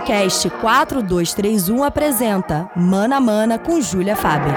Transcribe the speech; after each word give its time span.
Podcast 0.00 0.48
4231 0.48 1.84
apresenta 1.84 2.70
Mana 2.74 3.20
Mana 3.20 3.58
com 3.58 3.80
Júlia 3.82 4.16
Faber. 4.16 4.54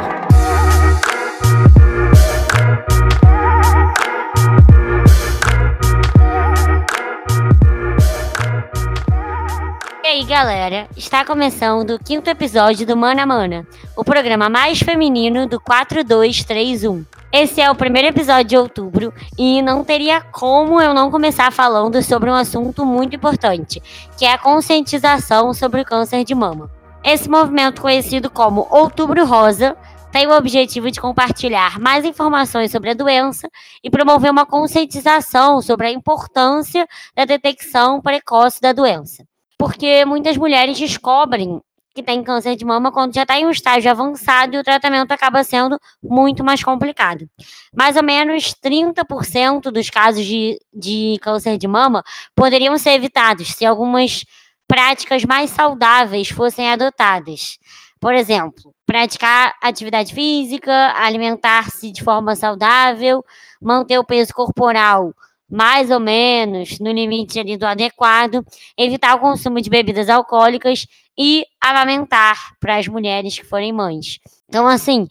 E 10.02 10.08
aí, 10.08 10.24
galera, 10.24 10.88
está 10.96 11.26
começando 11.26 11.92
o 11.92 12.00
quinto 12.00 12.30
episódio 12.30 12.88
do 12.88 12.96
Mana 12.96 13.26
Mana, 13.26 13.68
o 13.98 14.04
programa 14.06 14.50
mais 14.50 14.80
feminino 14.80 15.46
do 15.46 15.60
4231. 15.60 17.13
Esse 17.36 17.62
é 17.62 17.72
o 17.72 17.74
primeiro 17.74 18.10
episódio 18.10 18.46
de 18.46 18.58
outubro 18.58 19.12
e 19.36 19.60
não 19.64 19.84
teria 19.84 20.22
como 20.22 20.80
eu 20.80 20.94
não 20.94 21.10
começar 21.10 21.52
falando 21.52 22.00
sobre 22.04 22.30
um 22.30 22.36
assunto 22.36 22.86
muito 22.86 23.16
importante, 23.16 23.82
que 24.20 24.24
é 24.24 24.34
a 24.34 24.38
conscientização 24.38 25.52
sobre 25.52 25.82
o 25.82 25.84
câncer 25.84 26.24
de 26.24 26.36
mama. 26.36 26.70
Esse 27.04 27.28
movimento, 27.28 27.82
conhecido 27.82 28.30
como 28.30 28.68
Outubro 28.70 29.26
Rosa, 29.26 29.76
tem 30.12 30.28
o 30.28 30.38
objetivo 30.38 30.92
de 30.92 31.02
compartilhar 31.02 31.80
mais 31.80 32.06
informações 32.06 32.70
sobre 32.70 32.92
a 32.92 32.94
doença 32.94 33.50
e 33.84 33.90
promover 33.90 34.30
uma 34.30 34.46
conscientização 34.46 35.60
sobre 35.60 35.88
a 35.88 35.92
importância 35.92 36.88
da 37.16 37.26
detecção 37.26 38.00
precoce 38.00 38.62
da 38.62 38.74
doença. 38.74 39.26
Porque 39.58 40.06
muitas 40.06 40.38
mulheres 40.38 40.78
descobrem 40.78 41.60
que 41.94 42.02
tem 42.02 42.24
câncer 42.24 42.56
de 42.56 42.66
mama 42.66 42.92
quando 42.92 43.14
já 43.14 43.22
está 43.22 43.38
em 43.38 43.46
um 43.46 43.52
estágio 43.52 43.92
avançado 43.92 44.56
e 44.56 44.60
o 44.60 44.64
tratamento 44.64 45.12
acaba 45.12 45.44
sendo 45.44 45.80
muito 46.02 46.44
mais 46.44 46.64
complicado. 46.64 47.30
Mais 47.76 47.96
ou 47.96 48.04
menos 48.04 48.54
30% 48.56 49.72
dos 49.72 49.90
casos 49.90 50.26
de, 50.26 50.60
de 50.74 51.18
câncer 51.22 51.58
de 51.58 51.68
mama 51.68 52.04
poderiam 52.36 52.78
ser 52.78 52.92
evitados 52.92 53.54
se 53.54 53.66
algumas 53.66 54.26
práticas 54.68 55.24
mais 55.24 55.52
saudáveis 55.52 56.30
fossem 56.30 56.72
adotadas. 56.72 57.60
Por 58.00 58.14
exemplo, 58.14 58.74
praticar 58.86 59.56
atividade 59.62 60.14
física, 60.14 60.94
alimentar-se 60.96 61.92
de 61.92 62.04
forma 62.04 62.36
saudável, 62.36 63.24
manter 63.62 64.00
o 64.00 64.04
peso 64.04 64.34
corporal 64.34 65.14
mais 65.50 65.92
ou 65.92 66.00
menos 66.00 66.80
no 66.80 66.92
limite 66.92 67.40
ali 67.40 67.56
do 67.56 67.68
adequado, 67.68 68.44
evitar 68.76 69.16
o 69.16 69.20
consumo 69.20 69.62
de 69.62 69.70
bebidas 69.70 70.10
alcoólicas 70.10 70.88
e 71.18 71.46
amamentar 71.62 72.56
para 72.60 72.78
as 72.78 72.88
mulheres 72.88 73.38
que 73.38 73.46
forem 73.46 73.72
mães. 73.72 74.20
Então, 74.48 74.68
assim, 74.68 75.08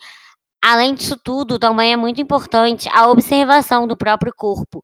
além 0.63 0.95
disso 0.95 1.17
tudo, 1.23 1.59
também 1.59 1.93
é 1.93 1.97
muito 1.97 2.21
importante 2.21 2.89
a 2.93 3.09
observação 3.09 3.87
do 3.87 3.97
próprio 3.97 4.33
corpo. 4.35 4.83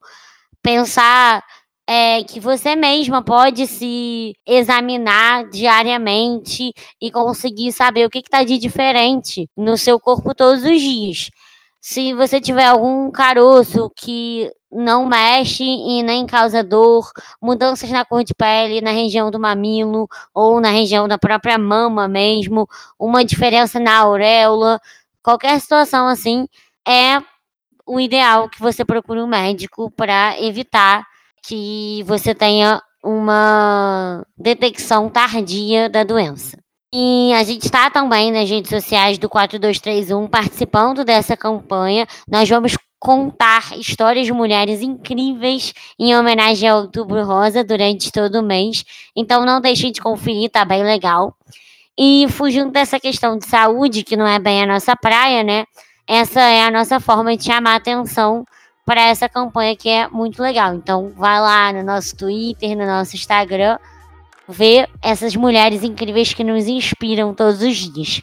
Pensar 0.61 1.43
é, 1.87 2.23
que 2.23 2.39
você 2.39 2.75
mesma 2.75 3.23
pode 3.23 3.65
se 3.65 4.35
examinar 4.45 5.49
diariamente 5.49 6.71
e 7.01 7.09
conseguir 7.09 7.71
saber 7.71 8.05
o 8.05 8.09
que 8.09 8.19
está 8.19 8.43
de 8.43 8.59
diferente 8.59 9.49
no 9.57 9.75
seu 9.75 9.99
corpo 9.99 10.35
todos 10.35 10.63
os 10.63 10.79
dias. 10.79 11.31
Se 11.81 12.13
você 12.13 12.41
tiver 12.41 12.65
algum 12.65 13.09
caroço 13.09 13.89
que 13.95 14.51
não 14.71 15.05
mexe 15.05 15.63
e 15.63 16.03
nem 16.03 16.25
causa 16.25 16.63
dor, 16.63 17.09
mudanças 17.41 17.89
na 17.89 18.05
cor 18.05 18.23
de 18.23 18.33
pele, 18.35 18.81
na 18.81 18.91
região 18.91 19.31
do 19.31 19.39
mamilo 19.39 20.07
ou 20.33 20.59
na 20.59 20.69
região 20.69 21.07
da 21.07 21.17
própria 21.17 21.57
mama 21.57 22.07
mesmo, 22.07 22.67
uma 22.99 23.23
diferença 23.23 23.79
na 23.79 23.97
auréola, 23.99 24.79
qualquer 25.23 25.59
situação 25.59 26.07
assim, 26.07 26.47
é 26.87 27.21
o 27.85 27.99
ideal 27.99 28.49
que 28.49 28.59
você 28.59 28.85
procure 28.85 29.21
um 29.21 29.27
médico 29.27 29.89
para 29.91 30.39
evitar 30.41 31.05
que 31.43 32.03
você 32.05 32.35
tenha 32.35 32.81
uma 33.03 34.25
detecção 34.37 35.09
tardia 35.09 35.89
da 35.89 36.03
doença. 36.03 36.57
E 36.93 37.31
a 37.33 37.43
gente 37.43 37.65
está 37.65 37.89
também 37.91 38.31
nas 38.31 38.49
redes 38.49 38.69
sociais 38.69 39.19
do 39.19 39.29
4231 39.29 40.27
participando 40.27 41.05
dessa 41.05 41.37
campanha. 41.37 42.07
Nós 42.27 42.49
vamos 42.49 42.75
contar 42.99 43.77
histórias 43.77 44.25
de 44.25 44.33
mulheres 44.33 44.81
incríveis 44.81 45.73
em 45.99 46.15
homenagem 46.15 46.67
ao 46.67 46.81
Outubro 46.81 47.23
Rosa 47.23 47.63
durante 47.63 48.11
todo 48.11 48.39
o 48.39 48.43
mês. 48.43 48.83
Então 49.15 49.45
não 49.45 49.61
deixem 49.61 49.91
de 49.91 50.01
conferir, 50.01 50.49
tá 50.49 50.65
bem 50.65 50.83
legal. 50.83 51.35
E 51.97 52.25
fugindo 52.29 52.71
dessa 52.71 52.99
questão 52.99 53.37
de 53.37 53.45
saúde, 53.45 54.03
que 54.03 54.17
não 54.17 54.25
é 54.25 54.39
bem 54.39 54.63
a 54.63 54.65
nossa 54.65 54.95
praia, 54.95 55.43
né? 55.43 55.65
Essa 56.07 56.41
é 56.41 56.63
a 56.63 56.71
nossa 56.71 56.99
forma 56.99 57.37
de 57.37 57.43
chamar 57.43 57.75
atenção 57.75 58.43
para 58.83 59.01
essa 59.01 59.29
campanha 59.29 59.75
que 59.75 59.89
é 59.89 60.07
muito 60.07 60.41
legal. 60.41 60.73
Então 60.73 61.13
vai 61.15 61.39
lá 61.39 61.71
no 61.71 61.83
nosso 61.83 62.15
Twitter, 62.17 62.75
no 62.75 62.85
nosso 62.85 63.15
Instagram, 63.15 63.77
ver 64.49 64.89
essas 65.01 65.35
mulheres 65.35 65.83
incríveis 65.83 66.33
que 66.33 66.43
nos 66.43 66.67
inspiram 66.67 67.33
todos 67.33 67.61
os 67.61 67.77
dias. 67.77 68.21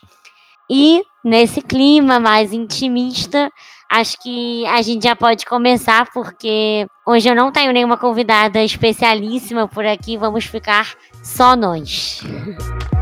E 0.69 1.03
nesse 1.25 1.63
clima 1.63 2.19
mais 2.19 2.53
intimista, 2.53 3.51
acho 3.89 4.21
que 4.21 4.67
a 4.67 4.83
gente 4.83 5.05
já 5.05 5.15
pode 5.15 5.47
começar, 5.47 6.11
porque 6.13 6.87
hoje 7.07 7.29
eu 7.29 7.35
não 7.35 7.53
tenho 7.53 7.73
nenhuma 7.73 7.97
convidada 7.97 8.63
especialíssima 8.63 9.69
por 9.69 9.87
aqui, 9.87 10.17
vamos 10.17 10.45
ficar 10.45 10.95
só 11.23 11.55
nós. 11.55 12.21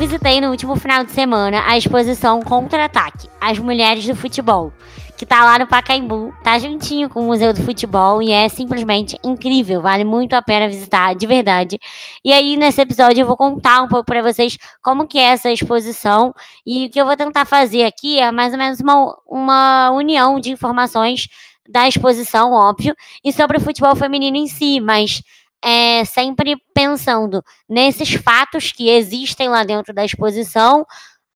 Visitei 0.00 0.40
no 0.40 0.48
último 0.48 0.76
final 0.76 1.04
de 1.04 1.12
semana 1.12 1.62
a 1.66 1.76
exposição 1.76 2.40
Contra-Ataque 2.40 3.28
As 3.38 3.58
Mulheres 3.58 4.06
do 4.06 4.16
Futebol, 4.16 4.72
que 5.20 5.26
tá 5.26 5.44
lá 5.44 5.58
no 5.58 5.66
Pacaembu, 5.66 6.34
tá 6.42 6.58
juntinho 6.58 7.10
com 7.10 7.20
o 7.20 7.26
Museu 7.26 7.52
do 7.52 7.62
Futebol 7.62 8.22
e 8.22 8.32
é 8.32 8.48
simplesmente 8.48 9.18
incrível, 9.22 9.82
vale 9.82 10.02
muito 10.02 10.32
a 10.32 10.40
pena 10.40 10.66
visitar, 10.66 11.14
de 11.14 11.26
verdade. 11.26 11.78
E 12.24 12.32
aí 12.32 12.56
nesse 12.56 12.80
episódio 12.80 13.20
eu 13.20 13.26
vou 13.26 13.36
contar 13.36 13.82
um 13.82 13.88
pouco 13.88 14.06
para 14.06 14.22
vocês 14.22 14.56
como 14.82 15.06
que 15.06 15.18
é 15.18 15.24
essa 15.24 15.50
exposição 15.50 16.32
e 16.64 16.86
o 16.86 16.90
que 16.90 16.98
eu 16.98 17.04
vou 17.04 17.14
tentar 17.18 17.44
fazer 17.44 17.84
aqui 17.84 18.18
é 18.18 18.32
mais 18.32 18.54
ou 18.54 18.58
menos 18.58 18.80
uma, 18.80 19.14
uma 19.26 19.90
união 19.90 20.40
de 20.40 20.52
informações 20.52 21.28
da 21.68 21.86
exposição, 21.86 22.52
óbvio, 22.52 22.96
e 23.22 23.30
sobre 23.30 23.58
o 23.58 23.60
futebol 23.60 23.94
feminino 23.94 24.38
em 24.38 24.46
si, 24.46 24.80
mas 24.80 25.20
é, 25.62 26.02
sempre 26.06 26.56
pensando 26.72 27.44
nesses 27.68 28.14
fatos 28.14 28.72
que 28.72 28.88
existem 28.88 29.50
lá 29.50 29.64
dentro 29.64 29.92
da 29.92 30.02
exposição, 30.02 30.86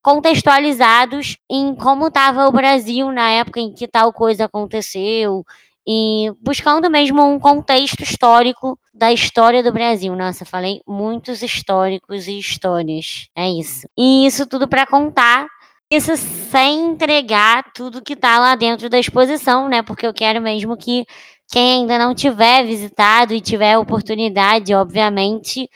contextualizados 0.04 1.38
em 1.50 1.74
como 1.74 2.08
estava 2.08 2.46
o 2.46 2.52
Brasil 2.52 3.10
na 3.10 3.30
época 3.30 3.58
em 3.58 3.72
que 3.72 3.88
tal 3.88 4.12
coisa 4.12 4.44
aconteceu 4.44 5.42
e 5.86 6.30
buscando 6.42 6.90
mesmo 6.90 7.22
um 7.22 7.40
contexto 7.40 8.02
histórico 8.02 8.78
da 8.92 9.10
história 9.10 9.62
do 9.62 9.72
Brasil. 9.72 10.14
Nossa, 10.14 10.44
falei 10.44 10.82
muitos 10.86 11.42
históricos 11.42 12.28
e 12.28 12.38
histórias. 12.38 13.28
É 13.34 13.48
isso. 13.48 13.88
E 13.96 14.26
isso 14.26 14.46
tudo 14.46 14.68
para 14.68 14.86
contar 14.86 15.46
isso 15.90 16.14
sem 16.18 16.90
entregar 16.90 17.72
tudo 17.74 18.02
que 18.02 18.12
está 18.12 18.38
lá 18.38 18.56
dentro 18.56 18.90
da 18.90 18.98
exposição, 18.98 19.70
né? 19.70 19.82
Porque 19.82 20.06
eu 20.06 20.12
quero 20.12 20.40
mesmo 20.40 20.76
que 20.76 21.06
quem 21.50 21.80
ainda 21.80 21.98
não 21.98 22.14
tiver 22.14 22.62
visitado 22.66 23.32
e 23.32 23.40
tiver 23.40 23.78
oportunidade, 23.78 24.74
obviamente, 24.74 25.66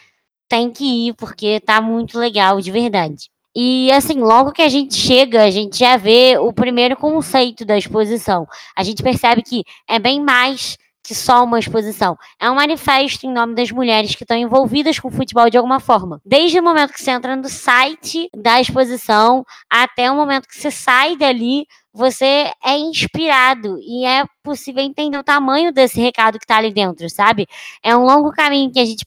tem 0.49 0.71
que 0.71 1.09
ir, 1.09 1.15
porque 1.15 1.61
tá 1.61 1.81
muito 1.81 2.19
legal, 2.19 2.61
de 2.61 2.71
verdade. 2.71 3.31
E 3.57 3.91
assim, 3.93 4.21
logo 4.21 4.53
que 4.53 4.63
a 4.63 4.69
gente 4.69 4.95
chega, 4.95 5.45
a 5.45 5.51
gente 5.51 5.79
já 5.79 5.97
vê 5.97 6.37
o 6.39 6.53
primeiro 6.53 6.97
conceito 6.97 7.65
da 7.65 7.77
exposição. 7.77 8.47
A 8.77 8.83
gente 8.83 9.03
percebe 9.03 9.43
que 9.43 9.65
é 9.89 9.99
bem 9.99 10.23
mais 10.23 10.77
que 11.09 11.15
só 11.15 11.43
uma 11.43 11.59
exposição. 11.59 12.19
É 12.39 12.51
um 12.51 12.55
manifesto 12.55 13.27
em 13.27 13.33
nome 13.33 13.55
das 13.55 13.71
mulheres 13.71 14.15
que 14.15 14.25
estão 14.25 14.37
envolvidas 14.37 14.99
com 14.99 15.09
o 15.09 15.11
futebol 15.11 15.49
de 15.49 15.57
alguma 15.57 15.81
forma. 15.81 16.21
Desde 16.23 16.61
o 16.61 16.63
momento 16.63 16.93
que 16.93 17.01
você 17.01 17.11
entra 17.11 17.35
no 17.35 17.49
site 17.49 18.29
da 18.37 18.61
exposição 18.61 19.43
até 19.71 20.11
o 20.11 20.15
momento 20.15 20.47
que 20.47 20.55
você 20.55 20.71
sai 20.71 21.17
dali, 21.17 21.67
você 21.93 22.51
é 22.65 22.77
inspirado 22.77 23.79
e 23.81 24.05
é 24.05 24.25
possível 24.43 24.83
entender 24.83 25.19
o 25.19 25.23
tamanho 25.25 25.73
desse 25.73 26.01
recado 26.01 26.39
que 26.39 26.45
está 26.45 26.57
ali 26.57 26.73
dentro, 26.73 27.09
sabe? 27.11 27.47
É 27.83 27.97
um 27.97 28.05
longo 28.05 28.31
caminho 28.33 28.73
que 28.73 28.79
a 28.79 28.85
gente 28.85 29.05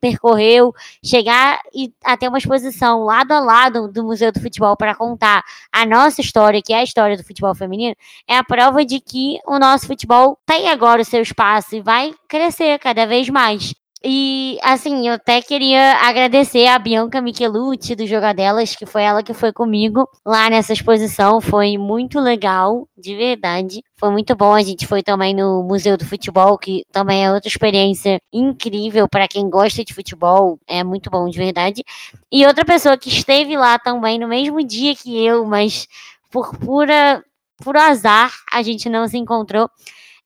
percorreu, 0.00 0.72
chegar 1.04 1.60
e 1.74 1.92
até 2.04 2.28
uma 2.28 2.38
exposição 2.38 3.04
lado 3.04 3.32
a 3.32 3.40
lado 3.40 3.88
do 3.88 4.04
Museu 4.04 4.32
do 4.32 4.40
Futebol 4.40 4.76
para 4.76 4.94
contar 4.94 5.42
a 5.72 5.84
nossa 5.84 6.20
história, 6.20 6.62
que 6.62 6.72
é 6.72 6.78
a 6.78 6.84
história 6.84 7.16
do 7.16 7.24
futebol 7.24 7.54
feminino, 7.54 7.94
é 8.28 8.36
a 8.36 8.44
prova 8.44 8.84
de 8.84 9.00
que 9.00 9.38
o 9.46 9.58
nosso 9.58 9.86
futebol 9.86 10.38
tem 10.46 10.68
agora 10.68 11.02
o 11.02 11.04
seu 11.04 11.22
espaço 11.22 11.76
e 11.76 11.80
vai 11.80 12.14
crescer 12.28 12.78
cada 12.78 13.06
vez 13.06 13.28
mais. 13.28 13.81
E, 14.04 14.58
assim, 14.62 15.06
eu 15.06 15.14
até 15.14 15.40
queria 15.40 15.96
agradecer 15.98 16.66
a 16.66 16.76
Bianca 16.76 17.20
Michelucci 17.20 17.94
do 17.94 18.04
Jogadelas, 18.04 18.74
que 18.74 18.84
foi 18.84 19.04
ela 19.04 19.22
que 19.22 19.32
foi 19.32 19.52
comigo 19.52 20.08
lá 20.26 20.50
nessa 20.50 20.72
exposição. 20.72 21.40
Foi 21.40 21.78
muito 21.78 22.18
legal, 22.18 22.88
de 22.98 23.14
verdade. 23.14 23.80
Foi 23.96 24.10
muito 24.10 24.34
bom. 24.34 24.54
A 24.54 24.62
gente 24.62 24.88
foi 24.88 25.04
também 25.04 25.32
no 25.34 25.62
Museu 25.62 25.96
do 25.96 26.04
Futebol, 26.04 26.58
que 26.58 26.84
também 26.90 27.24
é 27.24 27.32
outra 27.32 27.48
experiência 27.48 28.20
incrível 28.32 29.08
para 29.08 29.28
quem 29.28 29.48
gosta 29.48 29.84
de 29.84 29.94
futebol. 29.94 30.58
É 30.66 30.82
muito 30.82 31.08
bom, 31.08 31.28
de 31.28 31.38
verdade. 31.38 31.84
E 32.30 32.44
outra 32.44 32.64
pessoa 32.64 32.98
que 32.98 33.08
esteve 33.08 33.56
lá 33.56 33.78
também 33.78 34.18
no 34.18 34.26
mesmo 34.26 34.64
dia 34.66 34.96
que 34.96 35.24
eu, 35.24 35.46
mas 35.46 35.86
por 36.28 36.56
pura, 36.56 37.22
por 37.62 37.76
azar 37.76 38.32
a 38.50 38.62
gente 38.62 38.88
não 38.88 39.06
se 39.06 39.16
encontrou 39.16 39.70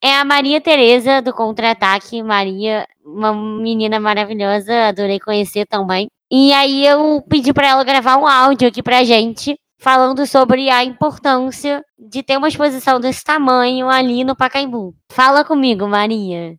é 0.03 0.15
a 0.15 0.25
Maria 0.25 0.61
Tereza 0.61 1.21
do 1.21 1.33
Contra-Ataque. 1.33 2.23
Maria, 2.23 2.87
uma 3.05 3.33
menina 3.33 3.99
maravilhosa, 3.99 4.89
adorei 4.89 5.19
conhecer 5.21 5.67
também. 5.67 6.09
E 6.31 6.53
aí 6.53 6.87
eu 6.87 7.23
pedi 7.29 7.53
para 7.53 7.69
ela 7.69 7.85
gravar 7.85 8.17
um 8.17 8.27
áudio 8.27 8.69
aqui 8.69 8.83
pra 8.83 9.05
gente, 9.05 9.57
falando 9.79 10.27
sobre 10.27 10.69
a 10.69 10.85
importância 10.85 11.85
de 11.99 12.23
ter 12.23 12.37
uma 12.37 12.49
exposição 12.49 12.99
desse 12.99 13.23
tamanho 13.23 13.89
ali 13.89 14.25
no 14.25 14.37
Pacaembu. 14.37 14.95
Fala 15.11 15.45
comigo, 15.45 15.87
Maria. 15.87 16.57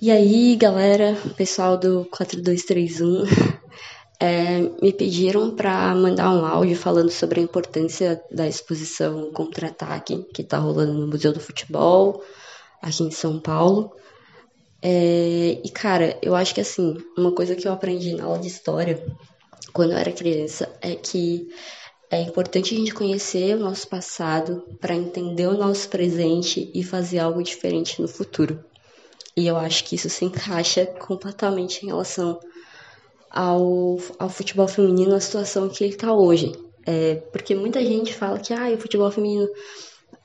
E 0.00 0.10
aí, 0.10 0.56
galera, 0.56 1.16
pessoal 1.36 1.78
do 1.78 2.04
4231, 2.10 3.24
é, 4.22 4.60
me 4.80 4.92
pediram 4.92 5.50
para 5.50 5.92
mandar 5.96 6.30
um 6.30 6.46
áudio 6.46 6.76
falando 6.76 7.10
sobre 7.10 7.40
a 7.40 7.42
importância 7.42 8.22
da 8.30 8.46
exposição 8.46 9.32
Contra-Ataque, 9.32 10.24
que 10.32 10.42
está 10.42 10.58
rolando 10.58 10.92
no 10.92 11.08
Museu 11.08 11.32
do 11.32 11.40
Futebol, 11.40 12.22
aqui 12.80 13.02
em 13.02 13.10
São 13.10 13.40
Paulo. 13.40 13.96
É, 14.80 15.60
e, 15.64 15.68
cara, 15.70 16.16
eu 16.22 16.36
acho 16.36 16.54
que, 16.54 16.60
assim, 16.60 16.98
uma 17.18 17.32
coisa 17.32 17.56
que 17.56 17.66
eu 17.66 17.72
aprendi 17.72 18.14
na 18.14 18.22
aula 18.22 18.38
de 18.38 18.46
história, 18.46 19.04
quando 19.72 19.90
eu 19.90 19.98
era 19.98 20.12
criança, 20.12 20.72
é 20.80 20.94
que 20.94 21.48
é 22.08 22.22
importante 22.22 22.76
a 22.76 22.78
gente 22.78 22.94
conhecer 22.94 23.56
o 23.56 23.60
nosso 23.60 23.88
passado 23.88 24.62
para 24.80 24.94
entender 24.94 25.48
o 25.48 25.58
nosso 25.58 25.88
presente 25.88 26.70
e 26.72 26.84
fazer 26.84 27.18
algo 27.18 27.42
diferente 27.42 28.00
no 28.00 28.06
futuro. 28.06 28.64
E 29.36 29.48
eu 29.48 29.56
acho 29.56 29.82
que 29.82 29.96
isso 29.96 30.08
se 30.08 30.24
encaixa 30.24 30.86
completamente 30.86 31.82
em 31.82 31.88
relação 31.88 32.38
ao, 33.32 33.98
ao 34.18 34.28
futebol 34.28 34.68
feminino, 34.68 35.14
a 35.14 35.20
situação 35.20 35.68
que 35.68 35.82
ele 35.82 35.94
está 35.94 36.12
hoje. 36.12 36.52
É, 36.84 37.14
porque 37.32 37.54
muita 37.54 37.84
gente 37.84 38.12
fala 38.12 38.38
que 38.38 38.52
ah, 38.52 38.70
o 38.70 38.78
futebol 38.78 39.10
feminino 39.10 39.48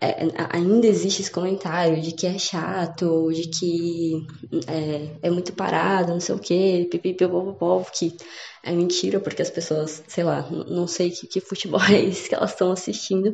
é, 0.01 0.27
ainda 0.49 0.87
existe 0.87 1.21
esse 1.21 1.31
comentário 1.31 2.01
de 2.01 2.11
que 2.11 2.27
é 2.27 2.37
chato, 2.37 3.31
de 3.31 3.47
que 3.47 4.27
é, 4.67 5.27
é 5.27 5.29
muito 5.29 5.53
parado, 5.53 6.11
não 6.11 6.19
sei 6.19 6.35
o 6.35 6.39
quê, 6.39 6.87
pipipipopopó, 6.91 7.83
que 7.93 8.15
é 8.63 8.71
mentira, 8.71 9.19
porque 9.19 9.41
as 9.41 9.49
pessoas, 9.49 10.03
sei 10.07 10.23
lá, 10.23 10.47
não 10.51 10.87
sei 10.87 11.11
que, 11.11 11.27
que 11.27 11.39
futebol 11.39 11.81
é 11.89 12.01
esse 12.01 12.27
que 12.27 12.35
elas 12.35 12.51
estão 12.51 12.71
assistindo. 12.71 13.33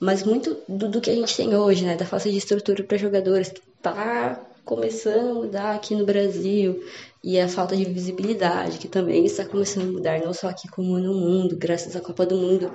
Mas 0.00 0.24
muito 0.24 0.58
do, 0.68 0.90
do, 0.90 1.00
que 1.00 1.10
a 1.10 1.14
gente 1.14 1.36
tem 1.36 1.54
hoje, 1.56 1.84
né, 1.84 1.96
da 1.96 2.04
falta 2.04 2.28
de 2.28 2.36
estrutura 2.36 2.82
para 2.82 2.98
jogadores, 2.98 3.50
que 3.50 3.62
tá 3.80 4.44
começando 4.64 5.30
a 5.30 5.34
mudar 5.34 5.74
aqui 5.74 5.94
no 5.94 6.04
Brasil 6.04 6.82
e 7.24 7.40
a 7.40 7.48
falta 7.48 7.74
de 7.74 7.86
visibilidade, 7.86 8.76
que 8.76 8.86
também 8.86 9.24
está 9.24 9.46
começando 9.46 9.88
a 9.88 9.92
mudar, 9.92 10.20
não 10.20 10.34
só 10.34 10.46
aqui 10.46 10.68
como 10.68 10.98
no 10.98 11.14
mundo, 11.14 11.56
graças 11.56 11.96
à 11.96 12.00
Copa 12.00 12.26
do 12.26 12.36
Mundo. 12.36 12.70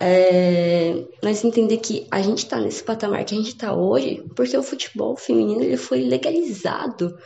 É, 0.00 1.04
mas 1.22 1.44
entender 1.44 1.76
que 1.76 2.04
a 2.10 2.20
gente 2.20 2.38
está 2.38 2.60
nesse 2.60 2.82
patamar 2.82 3.24
que 3.24 3.34
a 3.34 3.38
gente 3.38 3.50
está 3.50 3.74
hoje 3.74 4.24
porque 4.34 4.56
o 4.56 4.62
futebol 4.62 5.16
feminino 5.16 5.62
ele 5.62 5.76
foi 5.76 6.04
legalizado 6.04 7.16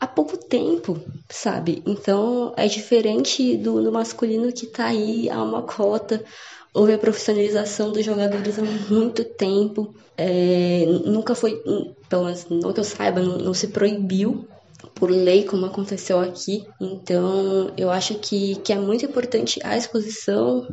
há 0.00 0.06
pouco 0.06 0.36
tempo, 0.36 1.00
sabe? 1.28 1.82
Então 1.84 2.54
é 2.56 2.68
diferente 2.68 3.56
do, 3.56 3.82
do 3.82 3.90
masculino 3.90 4.52
que 4.52 4.66
está 4.66 4.86
aí 4.86 5.28
há 5.28 5.42
uma 5.42 5.62
cota. 5.62 6.24
Houve 6.72 6.92
a 6.92 6.98
profissionalização 6.98 7.90
dos 7.90 8.04
jogadores 8.04 8.56
há 8.56 8.62
muito 8.88 9.24
tempo. 9.24 9.92
É, 10.16 10.86
nunca 11.04 11.34
foi, 11.34 11.60
pelo 12.08 12.24
menos 12.24 12.46
não 12.48 12.72
que 12.72 12.78
eu 12.78 12.84
saiba, 12.84 13.20
não, 13.20 13.38
não 13.38 13.54
se 13.54 13.68
proibiu 13.68 14.46
por 14.94 15.10
lei, 15.10 15.44
como 15.44 15.66
aconteceu 15.66 16.20
aqui. 16.20 16.66
Então, 16.80 17.72
eu 17.76 17.90
acho 17.90 18.14
que, 18.16 18.56
que 18.56 18.72
é 18.72 18.78
muito 18.78 19.04
importante 19.04 19.60
a 19.64 19.76
exposição, 19.76 20.66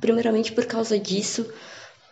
primeiramente 0.00 0.52
por 0.52 0.66
causa 0.66 0.98
disso, 0.98 1.46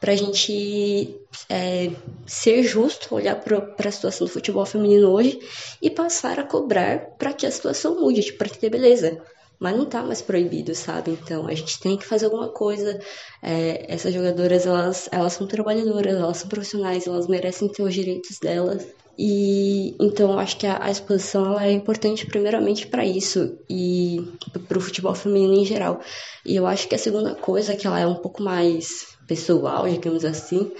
para 0.00 0.12
a 0.12 0.16
gente 0.16 1.18
é, 1.48 1.90
ser 2.26 2.62
justo, 2.62 3.14
olhar 3.14 3.36
para 3.36 3.88
a 3.88 3.92
situação 3.92 4.26
do 4.26 4.32
futebol 4.32 4.66
feminino 4.66 5.08
hoje 5.10 5.38
e 5.80 5.90
passar 5.90 6.38
a 6.38 6.44
cobrar 6.44 6.98
para 7.18 7.32
que 7.32 7.46
a 7.46 7.50
situação 7.50 8.00
mude, 8.00 8.22
tipo, 8.22 8.38
para 8.38 8.48
ter 8.48 8.70
beleza 8.70 9.20
mas 9.58 9.76
não 9.76 9.86
tá 9.86 10.02
mais 10.02 10.20
proibido, 10.20 10.74
sabe? 10.74 11.12
Então 11.12 11.46
a 11.46 11.54
gente 11.54 11.80
tem 11.80 11.96
que 11.96 12.06
fazer 12.06 12.26
alguma 12.26 12.48
coisa. 12.48 13.00
É, 13.42 13.86
essas 13.92 14.12
jogadoras, 14.12 14.66
elas, 14.66 15.08
elas 15.10 15.32
são 15.32 15.46
trabalhadoras, 15.46 16.14
elas 16.14 16.36
são 16.36 16.48
profissionais, 16.48 17.06
elas 17.06 17.26
merecem 17.26 17.68
ter 17.68 17.82
os 17.82 17.94
direitos 17.94 18.38
delas. 18.38 18.86
E 19.18 19.65
então 20.00 20.38
acho 20.38 20.56
que 20.56 20.66
a, 20.66 20.82
a 20.82 20.90
exposição 20.90 21.44
ela 21.46 21.66
é 21.66 21.72
importante 21.72 22.26
primeiramente 22.26 22.86
para 22.86 23.04
isso 23.04 23.58
e 23.68 24.32
para 24.66 24.78
o 24.78 24.80
futebol 24.80 25.14
feminino 25.14 25.54
em 25.54 25.64
geral. 25.64 26.00
E 26.44 26.56
eu 26.56 26.66
acho 26.66 26.88
que 26.88 26.94
a 26.94 26.98
segunda 26.98 27.34
coisa 27.34 27.76
que 27.76 27.86
ela 27.86 28.00
é 28.00 28.06
um 28.06 28.14
pouco 28.14 28.42
mais 28.42 29.16
pessoal, 29.26 29.88
digamos 29.88 30.24
assim, 30.24 30.72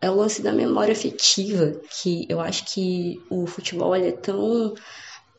é 0.00 0.10
o 0.10 0.16
lance 0.16 0.42
da 0.42 0.52
memória 0.52 0.92
afetiva, 0.92 1.80
que 2.02 2.26
eu 2.28 2.40
acho 2.40 2.64
que 2.66 3.20
o 3.30 3.46
futebol 3.46 3.94
ele 3.94 4.08
é 4.08 4.12
tão 4.12 4.74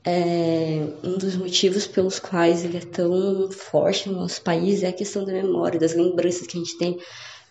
é, 0.05 0.85
um 1.03 1.17
dos 1.17 1.35
motivos 1.35 1.87
pelos 1.87 2.19
quais 2.19 2.65
ele 2.65 2.77
é 2.77 2.81
tão 2.81 3.49
forte 3.51 4.09
no 4.09 4.19
nosso 4.19 4.41
país 4.41 4.83
é 4.83 4.87
a 4.87 4.93
questão 4.93 5.23
da 5.23 5.31
memória, 5.31 5.79
das 5.79 5.93
lembranças 5.93 6.47
que 6.47 6.57
a 6.57 6.59
gente 6.59 6.77
tem 6.77 6.99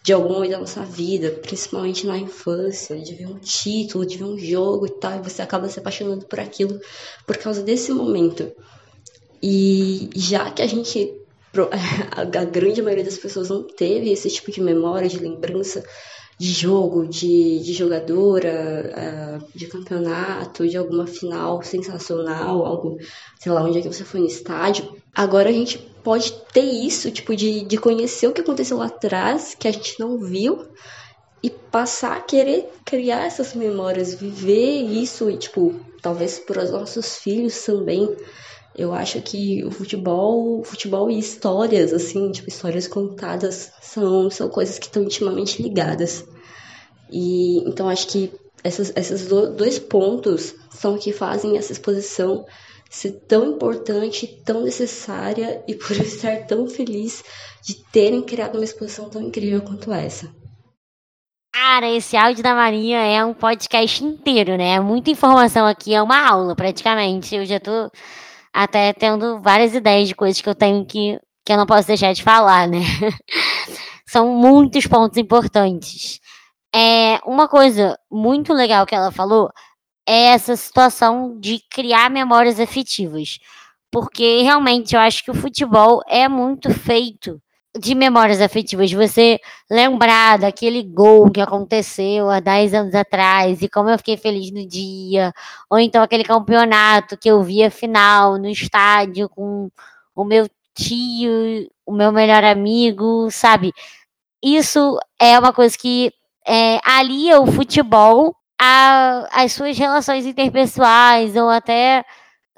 de 0.02 0.12
algum 0.12 0.32
momento 0.32 0.50
da 0.50 0.58
nossa 0.58 0.82
vida, 0.84 1.30
principalmente 1.30 2.06
na 2.06 2.18
infância, 2.18 2.98
de 2.98 3.14
ver 3.14 3.26
um 3.26 3.38
título, 3.38 4.04
de 4.04 4.18
ver 4.18 4.24
um 4.24 4.36
jogo 4.36 4.86
e 4.86 4.90
tal, 4.90 5.18
e 5.18 5.22
você 5.22 5.40
acaba 5.40 5.68
se 5.68 5.78
apaixonando 5.78 6.26
por 6.26 6.40
aquilo 6.40 6.80
por 7.26 7.36
causa 7.36 7.62
desse 7.62 7.92
momento. 7.92 8.50
E 9.40 10.10
já 10.14 10.50
que 10.50 10.60
a 10.60 10.66
gente, 10.66 11.14
a 12.10 12.44
grande 12.44 12.82
maioria 12.82 13.04
das 13.04 13.18
pessoas 13.18 13.48
não 13.48 13.62
teve 13.62 14.10
esse 14.10 14.28
tipo 14.28 14.50
de 14.50 14.60
memória, 14.60 15.08
de 15.08 15.18
lembrança, 15.18 15.84
de 16.38 16.50
jogo, 16.50 17.06
de, 17.06 17.60
de 17.60 17.72
jogadora, 17.72 19.40
uh, 19.44 19.58
de 19.58 19.66
campeonato, 19.66 20.66
de 20.66 20.76
alguma 20.76 21.06
final 21.06 21.62
sensacional, 21.62 22.64
algo, 22.64 22.98
sei 23.38 23.52
lá, 23.52 23.62
onde 23.62 23.78
é 23.78 23.82
que 23.82 23.92
você 23.92 24.04
foi 24.04 24.20
no 24.20 24.26
estádio. 24.26 24.96
Agora 25.14 25.50
a 25.50 25.52
gente 25.52 25.78
pode 26.02 26.32
ter 26.52 26.64
isso, 26.64 27.10
tipo, 27.10 27.36
de, 27.36 27.64
de 27.64 27.76
conhecer 27.76 28.26
o 28.26 28.32
que 28.32 28.40
aconteceu 28.40 28.78
lá 28.78 28.86
atrás, 28.86 29.54
que 29.58 29.68
a 29.68 29.72
gente 29.72 30.00
não 30.00 30.18
viu, 30.18 30.66
e 31.42 31.50
passar 31.50 32.16
a 32.16 32.20
querer 32.20 32.70
criar 32.84 33.26
essas 33.26 33.54
memórias, 33.54 34.14
viver 34.14 34.82
isso 34.82 35.28
e, 35.28 35.36
tipo, 35.36 35.74
talvez 36.00 36.38
para 36.38 36.62
os 36.62 36.70
nossos 36.70 37.16
filhos 37.18 37.60
também. 37.64 38.08
Eu 38.74 38.92
acho 38.92 39.20
que 39.20 39.62
o 39.64 39.70
futebol, 39.70 40.60
o 40.60 40.64
futebol 40.64 41.10
e 41.10 41.18
histórias, 41.18 41.92
assim, 41.92 42.30
tipo, 42.32 42.48
histórias 42.48 42.88
contadas 42.88 43.70
são, 43.82 44.30
são 44.30 44.48
coisas 44.48 44.78
que 44.78 44.86
estão 44.86 45.02
intimamente 45.02 45.62
ligadas. 45.62 46.24
E 47.10 47.58
então 47.68 47.88
acho 47.88 48.08
que 48.08 48.32
essas, 48.64 48.92
esses 48.96 49.26
dois 49.26 49.78
pontos 49.78 50.54
são 50.70 50.96
que 50.96 51.12
fazem 51.12 51.58
essa 51.58 51.72
exposição 51.72 52.46
ser 52.88 53.12
tão 53.26 53.52
importante, 53.52 54.26
tão 54.44 54.62
necessária 54.62 55.62
e 55.68 55.74
por 55.74 55.92
estar 55.92 56.46
tão 56.46 56.66
feliz 56.68 57.22
de 57.62 57.74
terem 57.74 58.22
criado 58.22 58.56
uma 58.56 58.64
exposição 58.64 59.08
tão 59.08 59.22
incrível 59.22 59.62
quanto 59.62 59.92
essa. 59.92 60.30
Cara, 61.54 61.90
esse 61.90 62.16
áudio 62.16 62.42
da 62.42 62.54
Maria 62.54 62.98
é 62.98 63.24
um 63.24 63.34
podcast 63.34 64.02
inteiro, 64.02 64.56
né? 64.56 64.80
Muita 64.80 65.10
informação 65.10 65.66
aqui, 65.66 65.94
é 65.94 66.02
uma 66.02 66.28
aula 66.28 66.56
praticamente. 66.56 67.34
Eu 67.34 67.44
já 67.44 67.60
tô 67.60 67.90
até 68.52 68.92
tendo 68.92 69.40
várias 69.40 69.74
ideias 69.74 70.08
de 70.08 70.14
coisas 70.14 70.40
que 70.40 70.48
eu 70.48 70.54
tenho 70.54 70.84
que, 70.84 71.18
que 71.44 71.52
eu 71.52 71.56
não 71.56 71.66
posso 71.66 71.88
deixar 71.88 72.12
de 72.12 72.22
falar, 72.22 72.68
né? 72.68 72.80
São 74.06 74.34
muitos 74.34 74.86
pontos 74.86 75.16
importantes. 75.16 76.20
É, 76.74 77.18
uma 77.26 77.48
coisa 77.48 77.98
muito 78.10 78.52
legal 78.52 78.86
que 78.86 78.94
ela 78.94 79.10
falou 79.10 79.50
é 80.06 80.28
essa 80.28 80.56
situação 80.56 81.38
de 81.38 81.60
criar 81.70 82.10
memórias 82.10 82.60
afetivas. 82.60 83.38
Porque 83.90 84.42
realmente 84.42 84.94
eu 84.94 85.00
acho 85.00 85.22
que 85.24 85.30
o 85.30 85.34
futebol 85.34 86.02
é 86.08 86.28
muito 86.28 86.70
feito 86.72 87.40
de 87.78 87.94
memórias 87.94 88.40
afetivas, 88.40 88.92
você 88.92 89.40
lembrar 89.70 90.38
daquele 90.38 90.82
gol 90.82 91.30
que 91.30 91.40
aconteceu 91.40 92.28
há 92.28 92.38
10 92.38 92.74
anos 92.74 92.94
atrás 92.94 93.62
e 93.62 93.68
como 93.68 93.88
eu 93.88 93.96
fiquei 93.96 94.16
feliz 94.16 94.50
no 94.50 94.66
dia, 94.66 95.32
ou 95.70 95.78
então 95.78 96.02
aquele 96.02 96.24
campeonato 96.24 97.16
que 97.16 97.30
eu 97.30 97.42
vi 97.42 97.64
a 97.64 97.70
final 97.70 98.36
no 98.36 98.48
estádio 98.48 99.28
com 99.28 99.70
o 100.14 100.24
meu 100.24 100.46
tio, 100.74 101.30
o 101.86 101.92
meu 101.92 102.12
melhor 102.12 102.44
amigo, 102.44 103.30
sabe? 103.30 103.72
Isso 104.42 104.98
é 105.18 105.38
uma 105.38 105.52
coisa 105.52 105.76
que 105.78 106.12
é, 106.46 106.78
alia 106.84 107.40
o 107.40 107.46
futebol 107.46 108.36
às 109.32 109.52
suas 109.52 109.78
relações 109.78 110.26
interpessoais 110.26 111.36
ou 111.36 111.48
até 111.48 112.04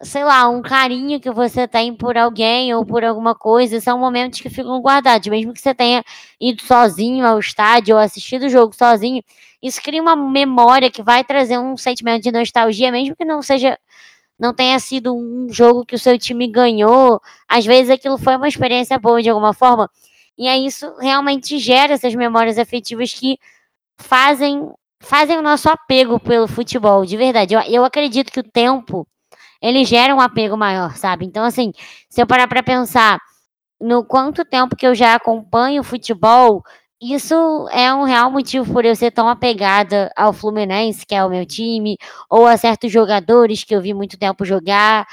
sei 0.02 0.24
lá, 0.24 0.48
um 0.48 0.60
carinho 0.62 1.20
que 1.20 1.30
você 1.30 1.68
tem 1.68 1.94
por 1.94 2.16
alguém 2.18 2.74
ou 2.74 2.84
por 2.84 3.04
alguma 3.04 3.34
coisa, 3.34 3.80
são 3.80 3.98
momentos 3.98 4.40
que 4.40 4.50
ficam 4.50 4.80
guardados, 4.80 5.28
mesmo 5.28 5.52
que 5.52 5.60
você 5.60 5.74
tenha 5.74 6.04
ido 6.40 6.62
sozinho 6.62 7.26
ao 7.26 7.38
estádio 7.38 7.94
ou 7.96 8.00
assistido 8.02 8.44
o 8.46 8.48
jogo 8.48 8.74
sozinho, 8.74 9.22
isso 9.62 9.80
cria 9.82 10.02
uma 10.02 10.16
memória 10.16 10.90
que 10.90 11.02
vai 11.02 11.24
trazer 11.24 11.58
um 11.58 11.76
sentimento 11.76 12.22
de 12.24 12.32
nostalgia, 12.32 12.90
mesmo 12.92 13.16
que 13.16 13.24
não 13.24 13.42
seja 13.42 13.78
não 14.38 14.52
tenha 14.54 14.78
sido 14.80 15.14
um 15.16 15.48
jogo 15.50 15.86
que 15.86 15.94
o 15.94 15.98
seu 15.98 16.18
time 16.18 16.48
ganhou, 16.48 17.20
às 17.48 17.64
vezes 17.64 17.90
aquilo 17.90 18.18
foi 18.18 18.36
uma 18.36 18.48
experiência 18.48 18.98
boa 18.98 19.22
de 19.22 19.30
alguma 19.30 19.54
forma, 19.54 19.88
e 20.38 20.48
aí 20.48 20.66
isso 20.66 20.92
realmente 20.98 21.58
gera 21.58 21.94
essas 21.94 22.14
memórias 22.14 22.58
afetivas 22.58 23.12
que 23.14 23.38
fazem 23.98 24.70
fazem 25.00 25.38
o 25.38 25.42
nosso 25.42 25.68
apego 25.70 26.18
pelo 26.20 26.48
futebol, 26.48 27.04
de 27.06 27.16
verdade. 27.16 27.54
Eu, 27.54 27.60
eu 27.62 27.84
acredito 27.84 28.32
que 28.32 28.40
o 28.40 28.42
tempo 28.42 29.06
ele 29.64 29.84
gera 29.84 30.14
um 30.14 30.20
apego 30.20 30.56
maior, 30.56 30.94
sabe? 30.96 31.24
Então, 31.24 31.42
assim, 31.44 31.72
se 32.08 32.20
eu 32.20 32.26
parar 32.26 32.46
para 32.46 32.62
pensar 32.62 33.18
no 33.80 34.04
quanto 34.04 34.44
tempo 34.44 34.76
que 34.76 34.86
eu 34.86 34.94
já 34.94 35.14
acompanho 35.14 35.82
futebol, 35.82 36.62
isso 37.00 37.34
é 37.70 37.92
um 37.94 38.04
real 38.04 38.30
motivo 38.30 38.70
por 38.72 38.84
eu 38.84 38.94
ser 38.94 39.10
tão 39.10 39.28
apegada 39.28 40.12
ao 40.16 40.32
Fluminense, 40.34 41.06
que 41.06 41.14
é 41.14 41.24
o 41.24 41.30
meu 41.30 41.46
time, 41.46 41.96
ou 42.28 42.46
a 42.46 42.56
certos 42.58 42.92
jogadores 42.92 43.64
que 43.64 43.74
eu 43.74 43.80
vi 43.80 43.94
muito 43.94 44.18
tempo 44.18 44.44
jogar. 44.44 45.06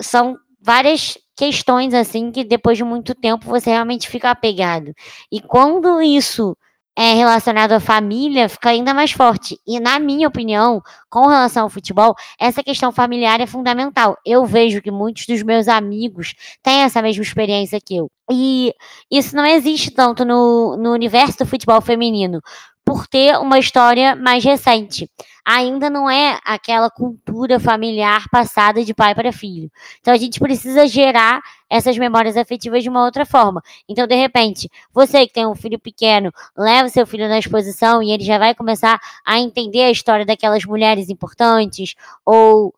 São 0.00 0.36
várias 0.60 1.18
questões 1.36 1.92
assim 1.92 2.30
que 2.30 2.42
depois 2.42 2.78
de 2.78 2.84
muito 2.84 3.14
tempo 3.14 3.44
você 3.46 3.70
realmente 3.70 4.08
fica 4.08 4.30
apegado. 4.30 4.94
E 5.30 5.40
quando 5.40 6.00
isso 6.00 6.56
é 6.96 7.14
relacionado 7.14 7.72
à 7.72 7.80
família, 7.80 8.48
fica 8.48 8.70
ainda 8.70 8.94
mais 8.94 9.12
forte. 9.12 9.58
E 9.66 9.80
na 9.80 9.98
minha 9.98 10.28
opinião, 10.28 10.80
com 11.10 11.26
relação 11.26 11.64
ao 11.64 11.70
futebol, 11.70 12.14
essa 12.38 12.62
questão 12.62 12.92
familiar 12.92 13.40
é 13.40 13.46
fundamental. 13.46 14.16
Eu 14.24 14.46
vejo 14.46 14.80
que 14.80 14.90
muitos 14.90 15.26
dos 15.26 15.42
meus 15.42 15.66
amigos 15.68 16.34
têm 16.62 16.82
essa 16.82 17.02
mesma 17.02 17.22
experiência 17.22 17.80
que 17.80 17.96
eu. 17.96 18.10
E 18.30 18.72
isso 19.10 19.36
não 19.36 19.44
existe 19.44 19.90
tanto 19.90 20.24
no, 20.24 20.76
no 20.76 20.92
universo 20.92 21.38
do 21.38 21.46
futebol 21.46 21.80
feminino, 21.80 22.40
por 22.84 23.06
ter 23.06 23.38
uma 23.38 23.58
história 23.58 24.14
mais 24.14 24.44
recente. 24.44 25.10
Ainda 25.44 25.88
não 25.88 26.08
é 26.08 26.38
aquela 26.44 26.90
cultura 26.90 27.58
familiar 27.58 28.28
passada 28.30 28.84
de 28.84 28.94
pai 28.94 29.14
para 29.14 29.32
filho. 29.32 29.70
Então 30.00 30.12
a 30.12 30.16
gente 30.16 30.38
precisa 30.38 30.86
gerar 30.86 31.40
essas 31.68 31.98
memórias 31.98 32.36
afetivas 32.36 32.82
de 32.82 32.88
uma 32.88 33.04
outra 33.04 33.26
forma. 33.26 33.62
Então, 33.88 34.06
de 34.06 34.14
repente, 34.14 34.70
você 34.92 35.26
que 35.26 35.32
tem 35.32 35.46
um 35.46 35.54
filho 35.54 35.78
pequeno, 35.78 36.30
leva 36.56 36.88
seu 36.88 37.06
filho 37.06 37.28
na 37.28 37.38
exposição 37.38 38.02
e 38.02 38.12
ele 38.12 38.24
já 38.24 38.38
vai 38.38 38.54
começar 38.54 39.00
a 39.24 39.38
entender 39.38 39.82
a 39.82 39.90
história 39.90 40.24
daquelas 40.24 40.64
mulheres 40.64 41.08
importantes 41.08 41.94
ou 42.24 42.74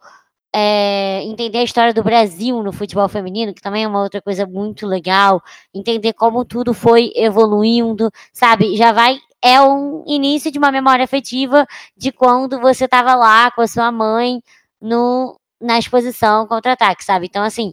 é, 0.55 1.23
entender 1.25 1.59
a 1.59 1.65
história 1.65 1.93
do 1.93 2.03
Brasil 2.03 2.63
no 2.63 2.73
futebol 2.73 3.09
feminino, 3.11 3.53
que 3.53 3.61
também 3.61 3.85
é 3.85 3.89
uma 3.89 4.03
outra 4.03 4.23
coisa 4.23 4.47
muito 4.47 4.87
legal, 4.87 5.43
entender 5.75 6.15
como 6.15 6.47
tudo 6.47 6.73
foi 6.73 7.13
evoluindo, 7.15 8.11
sabe? 8.33 8.75
Já 8.75 8.91
vai 8.91 9.19
é 9.47 9.61
um 9.63 10.03
início 10.09 10.51
de 10.51 10.59
uma 10.59 10.73
memória 10.73 11.05
afetiva 11.05 11.65
de 11.97 12.11
quando 12.11 12.59
você 12.61 12.87
estava 12.87 13.15
lá 13.15 13.49
com 13.53 13.61
a 13.61 13.69
sua 13.69 13.93
mãe 13.93 14.43
no, 14.81 15.39
na 15.61 15.79
exposição 15.79 16.49
contra-ataque, 16.49 17.05
sabe? 17.05 17.27
Então, 17.27 17.45
assim, 17.45 17.73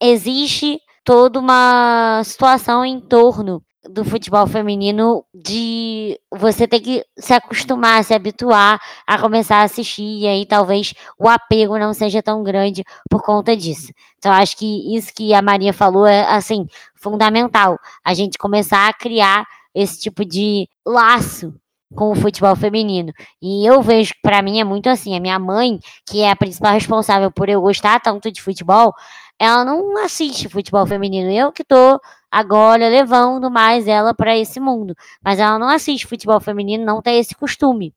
existe 0.00 0.80
toda 1.04 1.38
uma 1.38 2.22
situação 2.24 2.86
em 2.86 2.98
torno 3.00 3.62
do 3.86 4.02
futebol 4.02 4.46
feminino 4.46 5.22
de 5.34 6.18
você 6.30 6.66
ter 6.66 6.80
que 6.80 7.04
se 7.18 7.34
acostumar, 7.34 8.02
se 8.02 8.14
habituar 8.14 8.80
a 9.06 9.18
começar 9.18 9.58
a 9.58 9.64
assistir, 9.64 10.20
e 10.20 10.26
aí 10.26 10.46
talvez 10.46 10.94
o 11.18 11.28
apego 11.28 11.78
não 11.78 11.92
seja 11.92 12.22
tão 12.22 12.42
grande 12.42 12.82
por 13.10 13.22
conta 13.22 13.54
disso. 13.54 13.92
Então, 14.16 14.32
acho 14.32 14.56
que 14.56 14.96
isso 14.96 15.12
que 15.14 15.34
a 15.34 15.42
Maria 15.42 15.74
falou 15.74 16.06
é, 16.06 16.24
assim, 16.34 16.66
fundamental. 16.94 17.78
A 18.02 18.14
gente 18.14 18.38
começar 18.38 18.88
a 18.88 18.94
criar 18.94 19.46
esse 19.74 20.00
tipo 20.00 20.24
de 20.24 20.68
laço 20.86 21.54
com 21.94 22.10
o 22.10 22.14
futebol 22.14 22.54
feminino. 22.56 23.12
E 23.40 23.66
eu 23.66 23.82
vejo 23.82 24.12
que 24.14 24.20
para 24.22 24.42
mim 24.42 24.60
é 24.60 24.64
muito 24.64 24.88
assim. 24.88 25.16
A 25.16 25.20
minha 25.20 25.38
mãe, 25.38 25.78
que 26.06 26.22
é 26.22 26.30
a 26.30 26.36
principal 26.36 26.72
responsável 26.72 27.30
por 27.30 27.48
eu 27.48 27.60
gostar 27.60 28.00
tanto 28.00 28.30
de 28.30 28.42
futebol, 28.42 28.92
ela 29.38 29.64
não 29.64 29.96
assiste 30.04 30.48
futebol 30.48 30.86
feminino. 30.86 31.30
Eu 31.30 31.52
que 31.52 31.64
tô 31.64 32.00
agora 32.30 32.88
levando 32.88 33.50
mais 33.50 33.86
ela 33.86 34.12
para 34.14 34.36
esse 34.36 34.58
mundo. 34.60 34.94
Mas 35.22 35.38
ela 35.38 35.58
não 35.58 35.68
assiste 35.68 36.06
futebol 36.06 36.40
feminino, 36.40 36.84
não 36.84 37.00
tem 37.00 37.18
esse 37.18 37.34
costume. 37.34 37.94